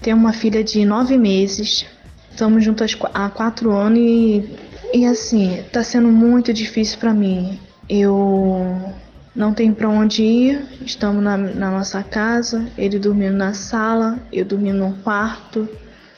Tenho 0.00 0.16
uma 0.16 0.32
filha 0.32 0.62
de 0.62 0.84
nove 0.84 1.16
meses, 1.16 1.86
estamos 2.30 2.64
juntas 2.64 2.96
há 3.14 3.28
quatro 3.30 3.72
anos 3.72 3.98
e, 3.98 4.56
e 4.92 5.06
assim, 5.06 5.62
tá 5.72 5.82
sendo 5.82 6.08
muito 6.08 6.52
difícil 6.52 6.98
para 6.98 7.14
mim. 7.14 7.58
Eu 7.88 8.94
não 9.34 9.54
tenho 9.54 9.74
para 9.74 9.88
onde 9.88 10.22
ir, 10.22 10.66
estamos 10.84 11.22
na, 11.22 11.36
na 11.36 11.70
nossa 11.70 12.02
casa, 12.02 12.66
ele 12.76 12.98
dormindo 12.98 13.36
na 13.36 13.54
sala, 13.54 14.18
eu 14.30 14.44
dormindo 14.44 14.78
no 14.78 14.92
quarto 14.98 15.66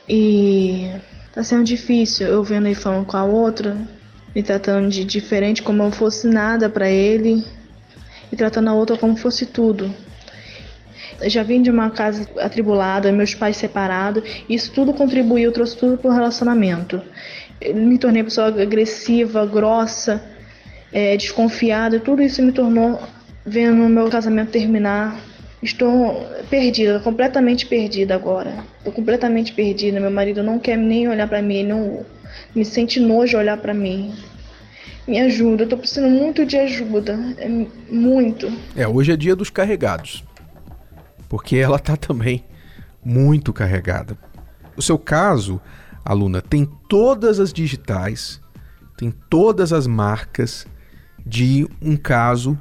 e 0.08 0.90
tá 1.32 1.42
sendo 1.44 1.64
difícil. 1.64 2.26
Eu 2.26 2.42
vendo 2.42 2.66
ele 2.66 2.74
falando 2.74 3.06
com 3.06 3.16
a 3.16 3.24
outra, 3.24 3.76
me 4.34 4.42
tratando 4.42 4.88
de 4.88 5.04
diferente, 5.04 5.62
como 5.62 5.82
eu 5.82 5.92
fosse 5.92 6.26
nada 6.26 6.68
para 6.68 6.90
ele 6.90 7.44
e 8.32 8.36
tratando 8.36 8.68
a 8.68 8.74
outra 8.74 8.96
como 8.96 9.16
fosse 9.16 9.46
tudo. 9.46 9.94
Eu 11.20 11.30
já 11.30 11.44
vim 11.44 11.62
de 11.62 11.70
uma 11.70 11.90
casa 11.90 12.28
atribulada, 12.40 13.12
meus 13.12 13.32
pais 13.32 13.56
separados, 13.56 14.24
isso 14.48 14.72
tudo 14.72 14.92
contribuiu, 14.92 15.52
trouxe 15.52 15.76
tudo 15.76 15.96
para 15.96 16.10
o 16.10 16.14
relacionamento. 16.14 17.00
Eu 17.60 17.76
me 17.76 17.96
tornei 17.96 18.24
pessoa 18.24 18.48
agressiva, 18.48 19.46
grossa, 19.46 20.20
é, 20.94 21.16
desconfiada, 21.16 21.98
tudo 21.98 22.22
isso 22.22 22.40
me 22.40 22.52
tornou, 22.52 23.02
vendo 23.44 23.88
meu 23.88 24.08
casamento 24.08 24.52
terminar, 24.52 25.20
estou 25.60 26.24
perdida, 26.48 27.00
completamente 27.00 27.66
perdida 27.66 28.14
agora. 28.14 28.64
Estou 28.78 28.92
completamente 28.92 29.52
perdida. 29.52 29.98
Meu 29.98 30.10
marido 30.10 30.40
não 30.40 30.56
quer 30.56 30.78
nem 30.78 31.08
olhar 31.08 31.26
para 31.26 31.42
mim, 31.42 31.64
não 31.64 32.06
me 32.54 32.64
sente 32.64 33.00
nojo 33.00 33.36
olhar 33.36 33.56
para 33.56 33.74
mim. 33.74 34.14
Me 35.06 35.18
ajuda, 35.18 35.66
tô 35.66 35.76
precisando 35.76 36.10
muito 36.10 36.46
de 36.46 36.56
ajuda. 36.56 37.18
É 37.38 37.48
muito. 37.90 38.50
É, 38.76 38.86
hoje 38.86 39.10
é 39.10 39.16
dia 39.16 39.34
dos 39.34 39.50
carregados. 39.50 40.22
Porque 41.28 41.56
ela 41.56 41.80
tá 41.80 41.96
também 41.96 42.44
muito 43.04 43.52
carregada. 43.52 44.16
O 44.76 44.82
seu 44.82 44.96
caso, 44.96 45.60
aluna, 46.04 46.40
tem 46.40 46.68
todas 46.88 47.40
as 47.40 47.52
digitais, 47.52 48.40
tem 48.96 49.12
todas 49.28 49.72
as 49.72 49.88
marcas 49.88 50.66
de 51.24 51.66
um 51.80 51.96
caso 51.96 52.58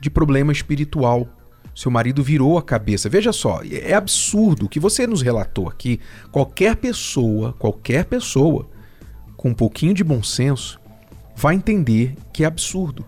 de 0.00 0.10
problema 0.10 0.52
espiritual. 0.52 1.28
Seu 1.74 1.90
marido 1.90 2.22
virou 2.22 2.58
a 2.58 2.62
cabeça. 2.62 3.08
Veja 3.08 3.32
só, 3.32 3.60
é 3.64 3.94
absurdo 3.94 4.66
o 4.66 4.68
que 4.68 4.80
você 4.80 5.06
nos 5.06 5.22
relatou 5.22 5.68
aqui. 5.68 6.00
Qualquer 6.30 6.76
pessoa, 6.76 7.52
qualquer 7.54 8.04
pessoa 8.04 8.68
com 9.36 9.50
um 9.50 9.54
pouquinho 9.54 9.94
de 9.94 10.04
bom 10.04 10.22
senso 10.22 10.78
vai 11.34 11.54
entender 11.54 12.14
que 12.32 12.44
é 12.44 12.46
absurdo. 12.46 13.04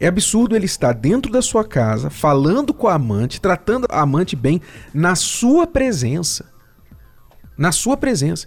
É 0.00 0.06
absurdo 0.06 0.54
ele 0.54 0.66
estar 0.66 0.92
dentro 0.92 1.32
da 1.32 1.42
sua 1.42 1.64
casa, 1.64 2.08
falando 2.08 2.72
com 2.72 2.86
a 2.86 2.94
amante, 2.94 3.40
tratando 3.40 3.86
a 3.90 4.00
amante 4.00 4.36
bem 4.36 4.60
na 4.94 5.16
sua 5.16 5.66
presença. 5.66 6.46
Na 7.56 7.72
sua 7.72 7.96
presença. 7.96 8.46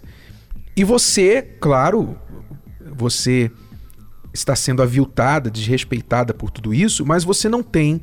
E 0.74 0.82
você, 0.82 1.42
claro, 1.42 2.18
você 2.94 3.50
está 4.32 4.56
sendo 4.56 4.82
aviltada, 4.82 5.50
desrespeitada 5.50 6.32
por 6.32 6.50
tudo 6.50 6.72
isso, 6.72 7.04
mas 7.04 7.24
você 7.24 7.48
não 7.48 7.62
tem 7.62 8.00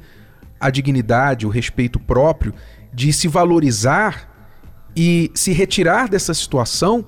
a 0.60 0.70
dignidade, 0.70 1.48
o 1.48 1.50
respeito 1.50 2.00
próprio 2.00 2.54
de 2.94 3.12
se 3.14 3.28
valorizar 3.28 4.30
e 4.96 5.32
se 5.34 5.52
retirar 5.52 6.10
dessa 6.10 6.34
situação 6.34 7.06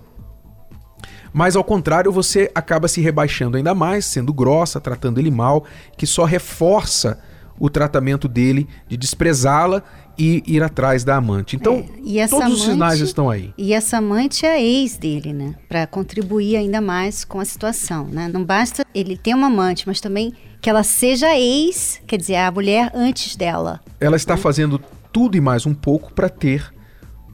mas 1.33 1.55
ao 1.55 1.63
contrário, 1.63 2.11
você 2.11 2.51
acaba 2.53 2.87
se 2.87 2.99
rebaixando 3.01 3.55
ainda 3.55 3.73
mais, 3.73 4.05
sendo 4.05 4.33
grossa, 4.33 4.81
tratando 4.81 5.19
ele 5.19 5.31
mal, 5.31 5.65
que 5.97 6.05
só 6.05 6.25
reforça 6.25 7.19
o 7.61 7.69
tratamento 7.69 8.27
dele 8.27 8.67
de 8.87 8.97
desprezá-la 8.97 9.83
e 10.17 10.41
ir 10.47 10.63
atrás 10.63 11.03
da 11.03 11.15
amante. 11.15 11.55
Então, 11.55 11.85
é, 12.07 12.27
todos 12.27 12.45
amante, 12.45 12.53
os 12.53 12.63
sinais 12.63 12.99
estão 12.99 13.29
aí. 13.29 13.53
E 13.55 13.71
essa 13.71 13.99
amante 13.99 14.47
é 14.47 14.53
a 14.53 14.59
ex 14.59 14.97
dele, 14.97 15.31
né? 15.31 15.53
Para 15.69 15.85
contribuir 15.85 16.55
ainda 16.55 16.81
mais 16.81 17.23
com 17.23 17.39
a 17.39 17.45
situação, 17.45 18.05
né? 18.05 18.27
Não 18.27 18.43
basta 18.43 18.83
ele 18.95 19.15
ter 19.15 19.35
uma 19.35 19.45
amante, 19.45 19.83
mas 19.85 20.01
também 20.01 20.33
que 20.59 20.71
ela 20.71 20.81
seja 20.81 21.37
ex, 21.37 22.01
quer 22.07 22.17
dizer, 22.17 22.37
a 22.37 22.51
mulher 22.51 22.91
antes 22.95 23.35
dela. 23.35 23.79
Ela 23.99 24.15
está 24.15 24.35
né? 24.35 24.41
fazendo 24.41 24.81
tudo 25.13 25.37
e 25.37 25.41
mais 25.41 25.67
um 25.67 25.75
pouco 25.75 26.11
para 26.13 26.29
ter 26.29 26.73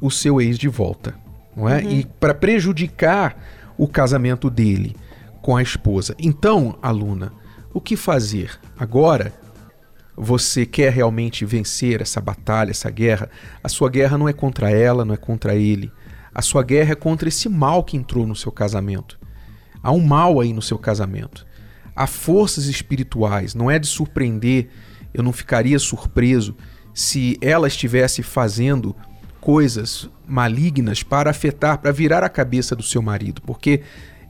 o 0.01 0.11
seu 0.11 0.41
ex 0.41 0.57
de 0.57 0.67
volta, 0.67 1.15
não 1.55 1.69
é? 1.69 1.81
Uhum. 1.81 1.89
E 1.89 2.05
para 2.19 2.33
prejudicar 2.33 3.41
o 3.77 3.87
casamento 3.87 4.49
dele 4.49 4.93
com 5.41 5.55
a 5.55 5.63
esposa. 5.63 6.13
Então, 6.19 6.77
aluna, 6.81 7.31
o 7.73 7.79
que 7.79 7.95
fazer? 7.95 8.59
Agora 8.77 9.31
você 10.17 10.65
quer 10.65 10.91
realmente 10.91 11.45
vencer 11.45 12.01
essa 12.01 12.19
batalha, 12.19 12.71
essa 12.71 12.89
guerra, 12.89 13.29
a 13.63 13.69
sua 13.69 13.87
guerra 13.87 14.17
não 14.17 14.27
é 14.27 14.33
contra 14.33 14.71
ela, 14.71 15.05
não 15.05 15.13
é 15.13 15.17
contra 15.17 15.55
ele. 15.55 15.91
A 16.33 16.41
sua 16.41 16.63
guerra 16.63 16.93
é 16.93 16.95
contra 16.95 17.29
esse 17.29 17.47
mal 17.47 17.83
que 17.83 17.95
entrou 17.95 18.25
no 18.25 18.35
seu 18.35 18.51
casamento. 18.51 19.19
Há 19.81 19.91
um 19.91 19.99
mal 19.99 20.39
aí 20.39 20.53
no 20.53 20.61
seu 20.61 20.79
casamento. 20.79 21.45
Há 21.95 22.07
forças 22.07 22.65
espirituais. 22.65 23.53
Não 23.53 23.69
é 23.69 23.77
de 23.77 23.85
surpreender, 23.85 24.69
eu 25.13 25.21
não 25.21 25.31
ficaria 25.31 25.77
surpreso 25.77 26.57
se 26.93 27.37
ela 27.39 27.67
estivesse 27.67 28.23
fazendo 28.23 28.95
coisas 29.39 30.09
malignas 30.27 31.03
para 31.03 31.29
afetar, 31.29 31.77
para 31.77 31.91
virar 31.91 32.23
a 32.23 32.29
cabeça 32.29 32.75
do 32.75 32.83
seu 32.83 33.03
marido, 33.03 33.41
porque 33.43 33.83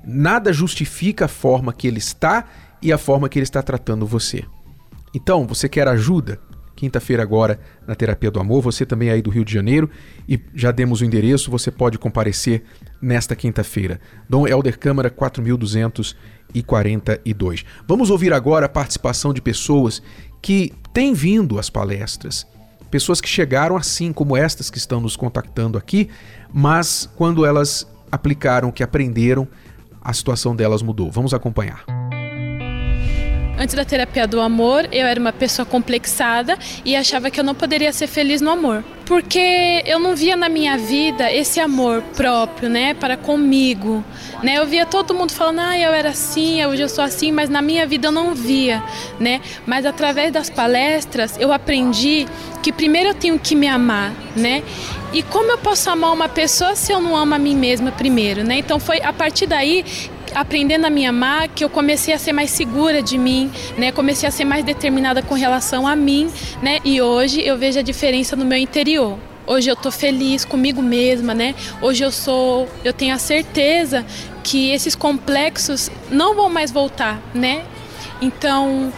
nada 0.04 0.52
justifica 0.52 1.26
a 1.26 1.30
forma 1.30 1.72
que 1.72 1.88
ele 1.88 1.98
está 1.98 2.46
e 2.82 2.92
a 2.92 2.98
forma 2.98 3.30
que 3.30 3.40
ele 3.40 3.44
está 3.44 3.64
tratando 3.64 4.06
você. 4.06 4.44
Então, 5.14 5.46
você 5.48 5.70
quer 5.70 5.88
ajuda? 5.88 6.40
Quinta-feira 6.76 7.24
agora 7.24 7.60
na 7.88 7.96
Terapia 7.96 8.30
do 8.30 8.40
Amor, 8.40 8.62
você 8.62 8.86
também 8.86 9.10
é 9.10 9.14
aí 9.14 9.22
do 9.22 9.32
Rio 9.32 9.44
de 9.44 9.52
Janeiro 9.52 9.90
e 10.30 10.40
já 10.54 10.72
demos 10.72 11.02
o 11.02 11.06
endereço, 11.06 11.50
você 11.50 11.72
pode 11.72 11.98
comparecer 11.98 12.62
nesta 13.02 13.36
quinta-feira. 13.36 14.00
Dom 14.30 14.48
Helder 14.48 14.78
Câmara 14.78 15.10
4242. 15.10 17.66
Vamos 17.88 18.12
ouvir 18.12 18.32
agora 18.32 18.68
a 18.68 18.70
participação 18.70 19.34
de 19.34 19.42
pessoas 19.42 20.04
que 20.40 20.72
têm 20.94 21.16
vindo 21.16 21.58
às 21.58 21.68
palestras. 21.68 22.46
Pessoas 22.92 23.20
que 23.20 23.28
chegaram 23.28 23.76
assim 23.76 24.14
como 24.14 24.38
estas 24.38 24.70
que 24.70 24.78
estão 24.78 25.02
nos 25.02 25.16
contactando 25.16 25.80
aqui, 25.80 26.12
mas 26.54 27.10
quando 27.16 27.44
elas 27.44 27.88
aplicaram 28.12 28.70
o 28.70 28.72
que 28.72 28.84
aprenderam, 28.84 29.48
a 30.00 30.14
situação 30.14 30.56
delas 30.56 30.84
mudou. 30.84 31.12
Vamos 31.12 31.34
acompanhar. 31.34 31.97
Antes 33.60 33.74
da 33.74 33.84
terapia 33.84 34.28
do 34.28 34.40
amor, 34.40 34.88
eu 34.92 35.08
era 35.08 35.20
uma 35.20 35.34
pessoa 35.34 35.66
complexada 35.66 36.58
e 36.86 36.96
achava 36.96 37.32
que 37.32 37.40
eu 37.40 37.44
não 37.44 37.56
poderia 37.56 37.92
ser 37.92 38.06
feliz 38.06 38.40
no 38.40 38.52
amor. 38.52 38.84
Porque 39.04 39.82
eu 39.86 40.00
não 40.00 40.16
via 40.16 40.36
na 40.36 40.48
minha 40.48 40.78
vida 40.78 41.32
esse 41.32 41.60
amor 41.60 42.04
próprio, 42.16 42.70
né, 42.70 42.94
para 42.94 43.18
comigo. 43.18 44.04
Né? 44.44 44.60
Eu 44.60 44.68
via 44.68 44.86
todo 44.86 45.14
mundo 45.14 45.32
falando, 45.32 45.60
ah, 45.60 45.80
eu 45.80 45.92
era 45.92 46.10
assim, 46.10 46.64
hoje 46.66 46.84
eu 46.84 46.90
sou 46.90 47.04
assim, 47.04 47.32
mas 47.32 47.50
na 47.50 47.62
minha 47.62 47.88
vida 47.88 48.10
eu 48.10 48.12
não 48.12 48.36
via, 48.36 48.84
né? 49.20 49.42
Mas 49.66 49.86
através 49.86 50.32
das 50.32 50.50
palestras 50.50 51.36
eu 51.40 51.52
aprendi 51.52 52.28
que 52.62 52.72
primeiro 52.72 53.10
eu 53.10 53.14
tenho 53.16 53.40
que 53.40 53.56
me 53.56 53.68
amar, 53.68 54.12
né? 54.36 54.62
E 55.14 55.24
como 55.24 55.50
eu 55.50 55.58
posso 55.58 55.90
amar 55.90 56.14
uma 56.14 56.30
pessoa 56.30 56.76
se 56.76 56.92
eu 56.92 57.00
não 57.00 57.16
amo 57.16 57.34
a 57.34 57.40
mim 57.40 57.56
mesma 57.56 57.92
primeiro, 57.92 58.44
né? 58.44 58.60
Então 58.60 58.80
foi 58.80 59.02
a 59.02 59.14
partir 59.14 59.48
daí 59.48 59.84
aprendendo 60.34 60.86
a 60.86 60.90
me 60.90 61.06
amar 61.06 61.48
que 61.48 61.64
eu 61.64 61.70
comecei 61.70 62.14
a 62.14 62.18
ser 62.18 62.34
mais 62.34 62.52
segura 62.52 63.02
de 63.02 63.18
mim, 63.18 63.52
né? 63.78 63.92
Comecei 63.92 64.28
a 64.28 64.32
ser 64.32 64.46
mais 64.46 64.64
determinada 64.64 65.22
com 65.22 65.34
relação 65.34 65.88
a 65.88 65.96
mim, 65.96 66.30
né? 66.62 66.80
E 66.84 67.02
hoje 67.02 67.42
eu 67.42 67.58
vejo 67.58 67.80
a 67.80 67.82
diferença 67.82 68.36
no 68.36 68.46
meu 68.46 68.58
interior. 68.58 69.18
Hoje 69.46 69.70
eu 69.70 69.76
tô 69.76 69.90
feliz 69.90 70.44
comigo 70.44 70.82
mesma, 70.82 71.34
né? 71.34 71.56
Hoje 71.82 72.04
eu 72.04 72.12
sou, 72.12 72.68
eu 72.84 72.92
tenho 72.92 73.16
a 73.16 73.18
certeza 73.18 74.06
que 74.44 74.72
esses 74.72 74.96
complexos 74.96 75.90
não 76.10 76.36
vão 76.36 76.50
mais 76.50 76.72
voltar, 76.72 77.22
né? 77.34 77.64
Então, 78.22 78.92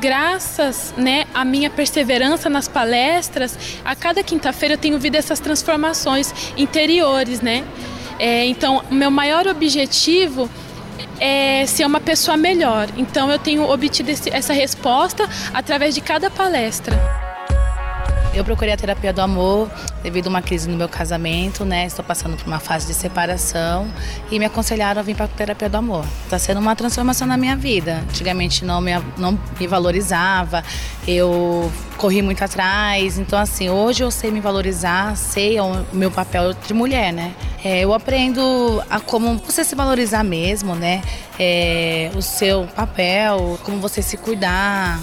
graças 0.00 0.92
né, 0.96 1.24
à 1.32 1.44
minha 1.44 1.70
perseverança 1.70 2.50
nas 2.50 2.68
palestras, 2.68 3.58
a 3.84 3.94
cada 3.94 4.22
quinta-feira 4.22 4.74
eu 4.74 4.78
tenho 4.78 4.98
visto 4.98 5.14
essas 5.16 5.40
transformações 5.40 6.32
interiores, 6.56 7.40
né? 7.40 7.64
É, 8.18 8.46
então, 8.46 8.82
meu 8.90 9.10
maior 9.10 9.46
objetivo 9.46 10.48
é, 11.20 11.64
ser 11.66 11.84
uma 11.84 12.00
pessoa 12.00 12.36
melhor. 12.36 12.88
Então 12.96 13.30
eu 13.30 13.38
tenho 13.38 13.68
obtido 13.68 14.10
esse, 14.10 14.30
essa 14.30 14.52
resposta 14.52 15.28
através 15.52 15.94
de 15.94 16.00
cada 16.00 16.30
palestra. 16.30 16.96
Eu 18.36 18.44
procurei 18.44 18.74
a 18.74 18.76
terapia 18.76 19.14
do 19.14 19.22
amor 19.22 19.70
devido 20.02 20.26
a 20.26 20.28
uma 20.28 20.42
crise 20.42 20.68
no 20.68 20.76
meu 20.76 20.90
casamento, 20.90 21.64
né? 21.64 21.86
Estou 21.86 22.04
passando 22.04 22.36
por 22.36 22.46
uma 22.46 22.60
fase 22.60 22.86
de 22.86 22.92
separação 22.92 23.90
e 24.30 24.38
me 24.38 24.44
aconselharam 24.44 25.00
a 25.00 25.02
vir 25.02 25.16
para 25.16 25.24
a 25.24 25.28
terapia 25.28 25.70
do 25.70 25.76
amor. 25.76 26.04
Está 26.24 26.38
sendo 26.38 26.60
uma 26.60 26.76
transformação 26.76 27.26
na 27.26 27.38
minha 27.38 27.56
vida. 27.56 28.04
Antigamente 28.10 28.62
não 28.62 28.78
me, 28.78 28.92
não 29.16 29.40
me 29.58 29.66
valorizava, 29.66 30.62
eu 31.08 31.72
corri 31.96 32.20
muito 32.20 32.44
atrás. 32.44 33.18
Então, 33.18 33.38
assim, 33.38 33.70
hoje 33.70 34.04
eu 34.04 34.10
sei 34.10 34.30
me 34.30 34.38
valorizar, 34.38 35.16
sei 35.16 35.58
o 35.58 35.86
meu 35.90 36.10
papel 36.10 36.52
de 36.52 36.74
mulher, 36.74 37.14
né? 37.14 37.32
É, 37.68 37.80
eu 37.80 37.92
aprendo 37.92 38.80
a 38.88 39.00
como 39.00 39.38
você 39.38 39.64
se 39.64 39.74
valorizar 39.74 40.22
mesmo, 40.22 40.76
né? 40.76 41.02
É, 41.36 42.12
o 42.14 42.22
seu 42.22 42.68
papel, 42.76 43.58
como 43.64 43.80
você 43.80 44.00
se 44.00 44.16
cuidar, 44.16 45.00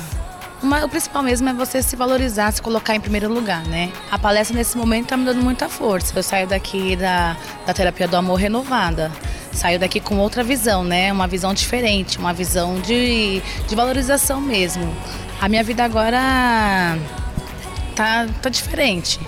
o 0.81 0.87
principal 0.87 1.21
mesmo 1.23 1.49
é 1.49 1.53
você 1.53 1.83
se 1.83 1.97
valorizar, 1.97 2.53
se 2.53 2.61
colocar 2.61 2.95
em 2.95 3.01
primeiro 3.01 3.27
lugar, 3.27 3.65
né? 3.67 3.91
A 4.09 4.17
palestra 4.17 4.55
nesse 4.55 4.77
momento 4.77 5.03
está 5.03 5.17
me 5.17 5.25
dando 5.25 5.43
muita 5.43 5.67
força. 5.67 6.17
Eu 6.17 6.23
saio 6.23 6.47
daqui 6.47 6.95
da, 6.95 7.35
da 7.65 7.73
terapia 7.73 8.07
do 8.07 8.15
amor 8.15 8.35
renovada. 8.35 9.11
Saio 9.51 9.77
daqui 9.77 9.99
com 9.99 10.17
outra 10.19 10.41
visão, 10.41 10.85
né? 10.85 11.11
Uma 11.11 11.27
visão 11.27 11.53
diferente, 11.53 12.17
uma 12.17 12.31
visão 12.31 12.79
de, 12.79 13.41
de 13.67 13.75
valorização 13.75 14.39
mesmo. 14.39 14.89
A 15.41 15.49
minha 15.49 15.65
vida 15.65 15.83
agora 15.83 16.97
tá, 17.93 18.25
tá 18.41 18.47
diferente 18.47 19.19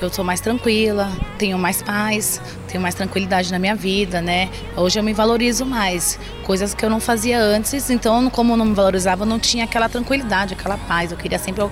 eu 0.00 0.10
sou 0.10 0.24
mais 0.24 0.40
tranquila, 0.40 1.10
tenho 1.38 1.58
mais 1.58 1.82
paz, 1.82 2.40
tenho 2.68 2.82
mais 2.82 2.94
tranquilidade 2.94 3.50
na 3.50 3.58
minha 3.58 3.74
vida, 3.74 4.20
né? 4.20 4.50
Hoje 4.76 4.98
eu 4.98 5.02
me 5.02 5.12
valorizo 5.12 5.64
mais, 5.64 6.18
coisas 6.44 6.74
que 6.74 6.84
eu 6.84 6.90
não 6.90 7.00
fazia 7.00 7.40
antes, 7.40 7.90
então 7.90 8.28
como 8.30 8.52
eu 8.52 8.56
não 8.56 8.66
me 8.66 8.74
valorizava, 8.74 9.22
eu 9.22 9.26
não 9.26 9.38
tinha 9.38 9.64
aquela 9.64 9.88
tranquilidade, 9.88 10.54
aquela 10.54 10.76
paz, 10.76 11.12
eu 11.12 11.16
queria 11.16 11.38
sempre 11.38 11.62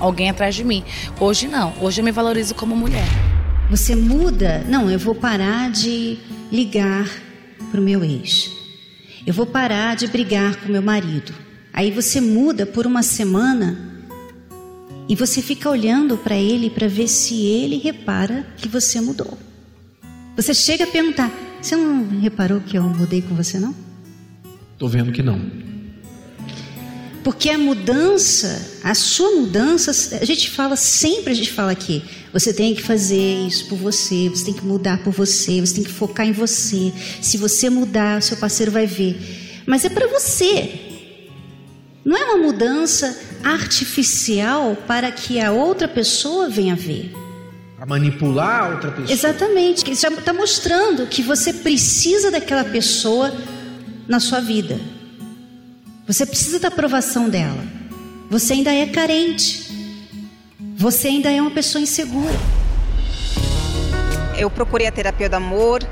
alguém 0.00 0.30
atrás 0.30 0.54
de 0.54 0.64
mim. 0.64 0.84
Hoje 1.18 1.48
não, 1.48 1.74
hoje 1.80 2.00
eu 2.00 2.04
me 2.04 2.12
valorizo 2.12 2.54
como 2.54 2.76
mulher. 2.76 3.06
Você 3.70 3.96
muda? 3.96 4.64
Não, 4.68 4.90
eu 4.90 4.98
vou 4.98 5.14
parar 5.14 5.70
de 5.70 6.18
ligar 6.52 7.08
pro 7.70 7.80
meu 7.80 8.04
ex. 8.04 8.50
Eu 9.26 9.32
vou 9.32 9.46
parar 9.46 9.96
de 9.96 10.06
brigar 10.06 10.56
com 10.56 10.70
meu 10.70 10.82
marido. 10.82 11.34
Aí 11.72 11.90
você 11.90 12.20
muda 12.20 12.66
por 12.66 12.86
uma 12.86 13.02
semana 13.02 13.93
e 15.08 15.14
você 15.14 15.42
fica 15.42 15.68
olhando 15.68 16.16
para 16.16 16.36
ele 16.36 16.70
para 16.70 16.88
ver 16.88 17.08
se 17.08 17.44
ele 17.44 17.78
repara 17.78 18.46
que 18.56 18.68
você 18.68 19.00
mudou. 19.00 19.36
Você 20.36 20.54
chega 20.54 20.84
a 20.84 20.86
perguntar: 20.86 21.30
Você 21.60 21.76
não 21.76 22.20
reparou 22.20 22.60
que 22.60 22.76
eu 22.76 22.82
mudei 22.82 23.22
com 23.22 23.34
você, 23.34 23.58
não? 23.58 23.74
Tô 24.78 24.88
vendo 24.88 25.12
que 25.12 25.22
não. 25.22 25.64
Porque 27.22 27.48
a 27.48 27.56
mudança, 27.56 28.78
a 28.82 28.94
sua 28.94 29.30
mudança, 29.30 29.90
a 30.20 30.24
gente 30.26 30.50
fala 30.50 30.76
sempre, 30.76 31.32
a 31.32 31.34
gente 31.34 31.52
fala 31.52 31.72
aqui, 31.72 32.02
você 32.30 32.52
tem 32.52 32.74
que 32.74 32.82
fazer 32.82 33.46
isso 33.46 33.66
por 33.66 33.78
você, 33.78 34.28
você 34.28 34.44
tem 34.44 34.52
que 34.52 34.64
mudar 34.64 35.02
por 35.02 35.10
você, 35.10 35.58
você 35.58 35.76
tem 35.76 35.84
que 35.84 35.90
focar 35.90 36.26
em 36.26 36.32
você. 36.32 36.92
Se 37.22 37.38
você 37.38 37.70
mudar, 37.70 38.18
o 38.18 38.22
seu 38.22 38.36
parceiro 38.36 38.70
vai 38.70 38.86
ver. 38.86 39.16
Mas 39.66 39.86
é 39.86 39.88
para 39.88 40.06
você. 40.06 40.80
Não 42.04 42.14
é 42.14 42.24
uma 42.24 42.36
mudança 42.36 43.18
artificial 43.44 44.76
para 44.86 45.12
que 45.12 45.40
a 45.40 45.52
outra 45.52 45.86
pessoa 45.86 46.48
venha 46.48 46.74
ver. 46.74 47.12
A 47.78 47.84
manipular 47.84 48.64
a 48.64 48.68
outra 48.70 48.90
pessoa. 48.90 49.12
Exatamente. 49.12 49.90
Isso 49.90 50.02
já 50.02 50.08
está 50.08 50.32
mostrando 50.32 51.06
que 51.06 51.22
você 51.22 51.52
precisa 51.52 52.30
daquela 52.30 52.64
pessoa 52.64 53.32
na 54.08 54.18
sua 54.18 54.40
vida. 54.40 54.80
Você 56.06 56.24
precisa 56.24 56.58
da 56.58 56.68
aprovação 56.68 57.28
dela. 57.28 57.62
Você 58.30 58.54
ainda 58.54 58.72
é 58.72 58.86
carente. 58.86 59.64
Você 60.76 61.08
ainda 61.08 61.30
é 61.30 61.40
uma 61.40 61.50
pessoa 61.50 61.82
insegura. 61.82 62.34
Eu 64.36 64.50
procurei 64.50 64.86
a 64.86 64.92
terapia 64.92 65.28
do 65.28 65.34
amor 65.34 65.86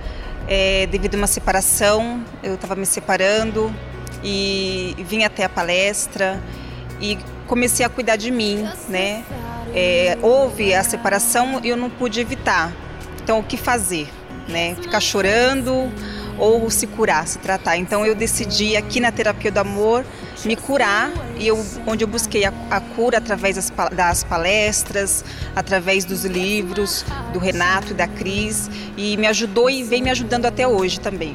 é, 0.49 0.87
devido 0.87 1.15
a 1.15 1.19
uma 1.19 1.27
separação. 1.27 2.25
Eu 2.43 2.55
estava 2.55 2.75
me 2.75 2.87
separando 2.87 3.73
e 4.25 4.95
vim 5.09 5.25
até 5.25 5.45
a 5.45 5.49
palestra 5.49 6.43
e 7.01 7.19
comecei 7.53 7.85
a 7.85 7.89
cuidar 7.91 8.17
de 8.17 8.31
mim, 8.31 8.67
né? 8.89 9.23
É, 9.75 10.17
houve 10.23 10.73
a 10.73 10.83
separação 10.83 11.61
e 11.63 11.69
eu 11.69 11.77
não 11.77 11.91
pude 11.91 12.19
evitar. 12.19 12.73
Então, 13.23 13.41
o 13.41 13.43
que 13.43 13.59
fazer? 13.59 14.09
Né? 14.49 14.75
Ficar 14.81 15.01
chorando 15.01 15.93
ou 16.39 16.71
se 16.71 16.87
curar, 16.87 17.29
se 17.29 17.39
tratar. 17.39 17.77
Então 17.77 18.07
eu 18.07 18.15
decidi 18.15 18.75
aqui 18.75 19.01
na 19.01 19.13
terapia 19.13 19.53
do 19.53 19.59
amor 19.59 20.03
me 20.47 20.57
curar 20.57 21.13
e 21.39 21.47
eu, 21.47 21.63
onde 21.87 22.03
eu 22.03 22.09
busquei 22.09 22.47
a, 22.47 22.53
a 22.71 22.81
cura 22.81 23.19
através 23.19 23.57
das, 23.57 23.71
das, 23.95 24.25
palestras, 24.25 25.23
através 25.55 26.07
dos 26.07 26.25
livros 26.25 27.05
do 27.35 27.39
Renato 27.39 27.91
e 27.91 27.95
da 27.95 28.09
Cris 28.09 28.71
e 28.97 29.15
me 29.19 29.27
ajudou 29.27 29.69
e 29.69 29.83
vem 29.83 30.01
me 30.01 30.09
ajudando 30.09 30.47
até 30.47 30.67
hoje 30.67 30.99
também. 30.99 31.35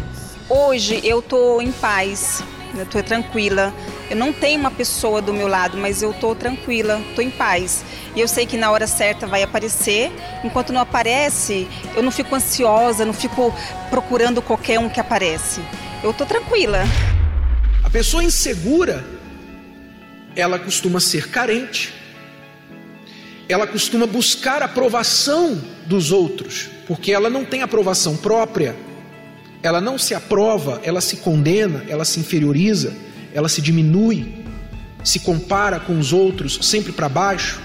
Hoje 0.49 0.99
eu 1.03 1.19
estou 1.19 1.61
em 1.61 1.71
paz, 1.71 2.43
estou 2.75 3.03
tranquila. 3.03 3.71
Eu 4.09 4.15
não 4.15 4.31
tenho 4.31 4.59
uma 4.59 4.71
pessoa 4.71 5.21
do 5.21 5.33
meu 5.33 5.47
lado, 5.47 5.77
mas 5.77 6.01
eu 6.01 6.11
estou 6.11 6.33
tranquila, 6.33 7.01
estou 7.09 7.23
em 7.23 7.29
paz. 7.29 7.83
E 8.15 8.21
eu 8.21 8.27
sei 8.27 8.45
que 8.45 8.55
na 8.55 8.71
hora 8.71 8.87
certa 8.87 9.27
vai 9.27 9.43
aparecer. 9.43 10.11
Enquanto 10.43 10.71
não 10.71 10.79
aparece, 10.79 11.67
eu 11.95 12.01
não 12.01 12.11
fico 12.11 12.33
ansiosa, 12.33 13.03
não 13.03 13.13
fico 13.13 13.53
procurando 13.89 14.41
qualquer 14.41 14.79
um 14.79 14.87
que 14.87 14.99
aparece. 14.99 15.61
Eu 16.01 16.11
estou 16.11 16.25
tranquila. 16.25 16.83
A 17.83 17.89
pessoa 17.89 18.23
insegura, 18.23 19.05
ela 20.35 20.57
costuma 20.57 20.99
ser 20.99 21.29
carente. 21.29 21.93
Ela 23.49 23.67
costuma 23.67 24.05
buscar 24.05 24.61
aprovação 24.61 25.61
dos 25.85 26.11
outros, 26.11 26.69
porque 26.85 27.11
ela 27.11 27.29
não 27.29 27.45
tem 27.45 27.61
aprovação 27.61 28.15
própria 28.15 28.75
ela 29.61 29.81
não 29.81 29.97
se 29.97 30.13
aprova, 30.13 30.79
ela 30.83 31.01
se 31.01 31.17
condena, 31.17 31.83
ela 31.89 32.05
se 32.05 32.19
inferioriza, 32.19 32.95
ela 33.37 33.47
se 33.47 33.61
diminui, 33.61 34.43
se 35.03 35.19
compara 35.19 35.79
com 35.79 35.99
os 35.99 36.11
outros 36.11 36.57
sempre 36.63 36.91
para 36.91 37.07
baixo. 37.07 37.59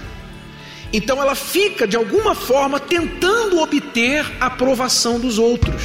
Então 0.93 1.19
ela 1.19 1.33
fica 1.33 1.87
de 1.87 1.97
alguma 1.97 2.35
forma 2.35 2.79
tentando 2.79 3.59
obter 3.59 4.23
a 4.39 4.45
aprovação 4.45 5.19
dos 5.19 5.39
outros. 5.39 5.81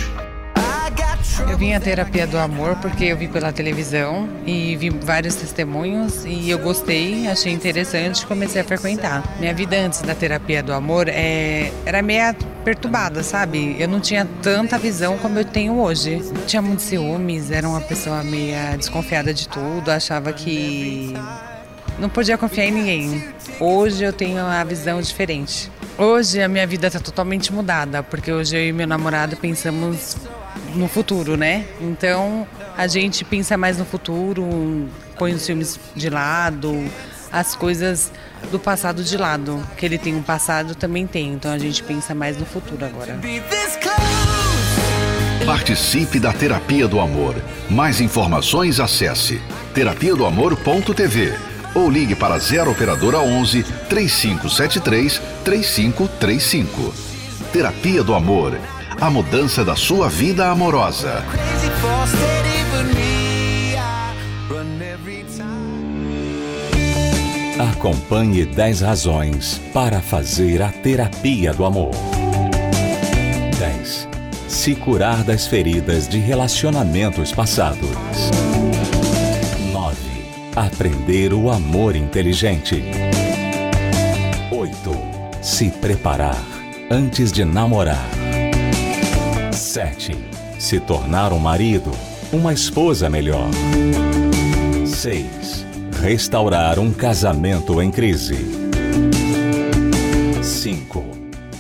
Eu 1.47 1.57
vim 1.57 1.73
à 1.73 1.81
terapia 1.81 2.27
do 2.27 2.39
amor 2.39 2.77
porque 2.77 3.05
eu 3.05 3.17
vi 3.17 3.29
pela 3.29 3.53
televisão 3.53 4.29
e 4.47 4.77
vi 4.77 4.91
vários 4.91 5.35
testemunhos 5.35 6.25
e 6.25 6.51
eu 6.51 6.59
gostei, 6.59 7.29
achei 7.29 7.53
interessante 7.53 8.23
e 8.23 8.27
comecei 8.27 8.61
a 8.61 8.65
frequentar. 8.65 9.23
Minha 9.39 9.55
vida 9.55 9.77
antes 9.77 10.03
da 10.03 10.15
terapia 10.15 10.63
do 10.63 10.73
amor 10.73 11.09
é, 11.09 11.73
era 11.85 12.03
meio 12.03 12.35
perturbada, 12.65 13.23
sabe? 13.23 13.77
Eu 13.79 13.89
não 13.89 14.01
tinha 14.01 14.27
tanta 14.43 14.79
visão 14.79 15.17
como 15.19 15.39
eu 15.39 15.45
tenho 15.45 15.79
hoje. 15.79 16.21
Tinha 16.47 16.61
muitos 16.61 16.87
ciúmes, 16.87 17.51
era 17.51 17.69
uma 17.69 17.81
pessoa 17.81 18.23
meio 18.23 18.57
desconfiada 18.77 19.33
de 19.33 19.49
tudo, 19.49 19.91
achava 19.91 20.33
que 20.33 21.15
não 21.99 22.09
podia 22.09 22.37
confiar 22.39 22.67
em 22.67 22.73
ninguém. 22.73 23.25
Hoje 23.61 24.05
eu 24.05 24.13
tenho 24.13 24.45
uma 24.45 24.65
visão 24.65 25.01
diferente. 25.01 25.71
Hoje 25.97 26.41
a 26.41 26.49
minha 26.49 26.67
vida 26.67 26.87
está 26.87 27.01
totalmente 27.01 27.53
mudada, 27.53 28.03
porque 28.03 28.31
hoje 28.31 28.57
eu 28.57 28.69
e 28.69 28.73
meu 28.73 28.87
namorado 28.87 29.37
pensamos 29.37 30.17
no 30.75 30.89
futuro, 30.89 31.37
né? 31.37 31.65
Então 31.81 32.47
a 32.77 32.87
gente 32.87 33.25
pensa 33.25 33.57
mais 33.57 33.79
no 33.79 33.85
futuro, 33.85 34.89
põe 35.19 35.35
os 35.35 35.45
filmes 35.45 35.79
de 35.95 36.09
lado, 36.09 36.89
as 37.33 37.55
coisas 37.55 38.13
do 38.51 38.59
passado 38.59 39.03
de 39.03 39.17
lado. 39.17 39.63
Que 39.77 39.87
ele 39.87 39.99
tem 39.99 40.15
um 40.15 40.23
passado, 40.23 40.75
também 40.75 41.07
tem. 41.07 41.33
Então 41.33 41.51
a 41.51 41.59
gente 41.59 41.83
pensa 41.83 42.15
mais 42.15 42.37
no 42.37 42.47
futuro 42.47 42.85
agora. 42.85 43.19
Participe 45.45 46.21
da 46.21 46.33
Terapia 46.33 46.87
do 46.87 47.01
Amor. 47.01 47.35
Mais 47.71 48.01
informações 48.01 48.81
acesse 48.81 49.41
terapia 49.75 50.15
do 50.15 50.27
amor.tv 50.27 51.33
ou 51.75 51.91
ligue 51.91 52.15
para 52.15 52.39
0 52.39 52.71
operadora 52.71 53.19
11 53.19 53.63
3573 53.89 55.21
3535. 55.45 56.95
Terapia 57.53 58.03
do 58.03 58.15
Amor 58.15 58.59
a 59.01 59.09
mudança 59.09 59.65
da 59.65 59.77
sua 59.77 60.09
vida 60.09 60.49
amorosa. 60.49 61.25
Acompanhe 67.73 68.45
10 68.45 68.81
razões 68.81 69.61
para 69.73 70.01
fazer 70.01 70.63
a 70.63 70.71
terapia 70.71 71.53
do 71.53 71.65
amor. 71.65 71.93
10. 73.59 74.09
Se 74.49 74.75
curar 74.75 75.23
das 75.23 75.47
feridas 75.47 76.09
de 76.09 76.19
relacionamentos 76.19 77.33
passados. 77.33 77.91
9. 79.73 79.97
Aprender 80.57 81.33
o 81.33 81.51
amor 81.51 81.95
inteligente. 81.95 82.85
8. 84.51 84.73
Se 85.41 85.71
preparar 85.71 86.43
antes 86.91 87.31
de 87.33 87.45
namorar. 87.45 88.18
7. 89.79 90.13
Se 90.59 90.81
tornar 90.81 91.33
um 91.33 91.39
marido, 91.39 91.93
uma 92.33 92.53
esposa 92.53 93.09
melhor. 93.09 93.49
6. 94.85 95.65
Restaurar 96.03 96.81
um 96.81 96.93
casamento 96.93 97.81
em 97.81 97.89
crise. 97.89 98.45
5. 100.43 101.05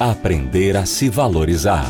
Aprender 0.00 0.76
a 0.76 0.84
se 0.84 1.08
valorizar. 1.08 1.86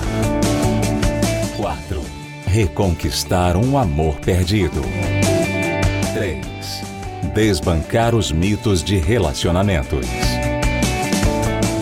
4. 1.57 2.03
Reconquistar 2.45 3.57
um 3.57 3.79
amor 3.79 4.17
perdido. 4.17 4.83
3. 6.13 6.45
Desbancar 7.35 8.15
os 8.15 8.31
mitos 8.31 8.85
de 8.85 8.99
relacionamentos. 8.99 10.07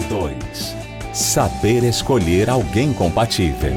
2. 0.09 0.77
Saber 1.13 1.83
escolher 1.83 2.49
alguém 2.49 2.93
compatível. 2.93 3.77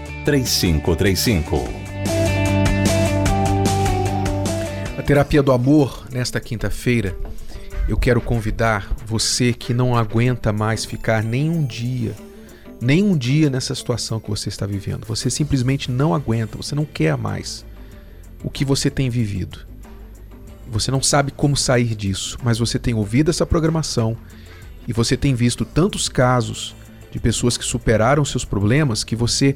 3535. 0.23 1.57
A 4.97 5.01
terapia 5.01 5.41
do 5.41 5.51
amor, 5.51 6.05
nesta 6.11 6.39
quinta-feira, 6.39 7.15
eu 7.89 7.97
quero 7.97 8.21
convidar 8.21 8.93
você 9.05 9.51
que 9.51 9.73
não 9.73 9.95
aguenta 9.95 10.53
mais 10.53 10.85
ficar 10.85 11.23
nem 11.23 11.49
um 11.49 11.65
dia, 11.65 12.13
nem 12.79 13.03
um 13.03 13.17
dia 13.17 13.49
nessa 13.49 13.73
situação 13.73 14.19
que 14.19 14.29
você 14.29 14.49
está 14.49 14.65
vivendo. 14.65 15.05
Você 15.07 15.29
simplesmente 15.29 15.89
não 15.89 16.13
aguenta, 16.13 16.55
você 16.55 16.75
não 16.75 16.85
quer 16.85 17.17
mais 17.17 17.65
o 18.43 18.49
que 18.49 18.63
você 18.63 18.89
tem 18.91 19.09
vivido. 19.09 19.59
Você 20.69 20.91
não 20.91 21.01
sabe 21.01 21.31
como 21.31 21.57
sair 21.57 21.95
disso, 21.95 22.37
mas 22.43 22.59
você 22.59 22.77
tem 22.77 22.93
ouvido 22.93 23.29
essa 23.29 23.45
programação 23.45 24.15
e 24.87 24.93
você 24.93 25.17
tem 25.17 25.33
visto 25.33 25.65
tantos 25.65 26.07
casos 26.07 26.75
de 27.11 27.19
pessoas 27.19 27.57
que 27.57 27.65
superaram 27.65 28.23
seus 28.23 28.45
problemas 28.45 29.03
que 29.03 29.15
você 29.15 29.55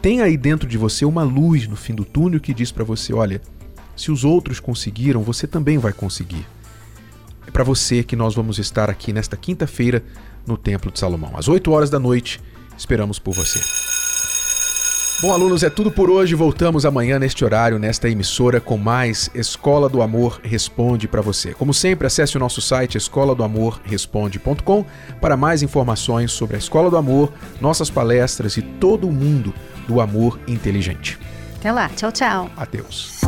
tem 0.00 0.20
aí 0.20 0.36
dentro 0.36 0.68
de 0.68 0.78
você 0.78 1.04
uma 1.04 1.22
luz 1.22 1.66
no 1.68 1.76
fim 1.76 1.94
do 1.94 2.04
túnel 2.04 2.40
que 2.40 2.54
diz 2.54 2.72
para 2.72 2.84
você: 2.84 3.12
olha, 3.12 3.40
se 3.96 4.10
os 4.10 4.24
outros 4.24 4.60
conseguiram, 4.60 5.22
você 5.22 5.46
também 5.46 5.78
vai 5.78 5.92
conseguir. 5.92 6.46
É 7.46 7.50
para 7.50 7.64
você 7.64 8.02
que 8.02 8.16
nós 8.16 8.34
vamos 8.34 8.58
estar 8.58 8.88
aqui 8.88 9.12
nesta 9.12 9.36
quinta-feira 9.36 10.02
no 10.46 10.56
Templo 10.56 10.90
de 10.90 10.98
Salomão, 10.98 11.32
às 11.36 11.48
8 11.48 11.70
horas 11.70 11.90
da 11.90 11.98
noite. 11.98 12.40
Esperamos 12.76 13.18
por 13.18 13.34
você. 13.34 13.60
Bom, 15.20 15.34
alunos, 15.34 15.62
é 15.62 15.68
tudo 15.68 15.90
por 15.90 16.08
hoje. 16.08 16.34
Voltamos 16.34 16.86
amanhã 16.86 17.18
neste 17.18 17.44
horário, 17.44 17.78
nesta 17.78 18.08
emissora, 18.08 18.58
com 18.58 18.78
mais 18.78 19.30
Escola 19.34 19.86
do 19.86 20.00
Amor 20.00 20.40
Responde 20.42 21.06
para 21.06 21.20
você. 21.20 21.52
Como 21.52 21.74
sempre, 21.74 22.06
acesse 22.06 22.38
o 22.38 22.40
nosso 22.40 22.62
site 22.62 22.96
escola 22.96 23.34
do 23.34 23.44
amor 23.44 23.82
responde.com 23.84 24.82
para 25.20 25.36
mais 25.36 25.62
informações 25.62 26.32
sobre 26.32 26.56
a 26.56 26.58
Escola 26.58 26.88
do 26.88 26.96
Amor, 26.96 27.30
nossas 27.60 27.90
palestras 27.90 28.56
e 28.56 28.62
todo 28.62 29.10
mundo 29.10 29.52
do 29.90 30.00
amor 30.00 30.38
inteligente. 30.46 31.18
Até 31.58 31.72
lá, 31.72 31.88
tchau, 31.88 32.12
tchau. 32.12 32.50
Adeus. 32.56 33.20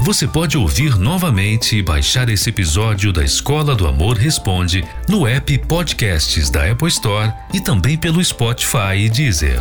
Você 0.00 0.26
pode 0.26 0.56
ouvir 0.56 0.98
novamente 0.98 1.76
e 1.76 1.82
baixar 1.82 2.30
esse 2.30 2.48
episódio 2.48 3.12
da 3.12 3.22
Escola 3.22 3.74
do 3.74 3.86
Amor 3.86 4.16
Responde 4.16 4.82
no 5.06 5.26
app 5.26 5.58
Podcasts 5.66 6.48
da 6.48 6.70
Apple 6.72 6.88
Store 6.88 7.30
e 7.52 7.60
também 7.60 7.98
pelo 7.98 8.24
Spotify 8.24 8.96
e 8.96 9.10
Deezer. 9.10 9.60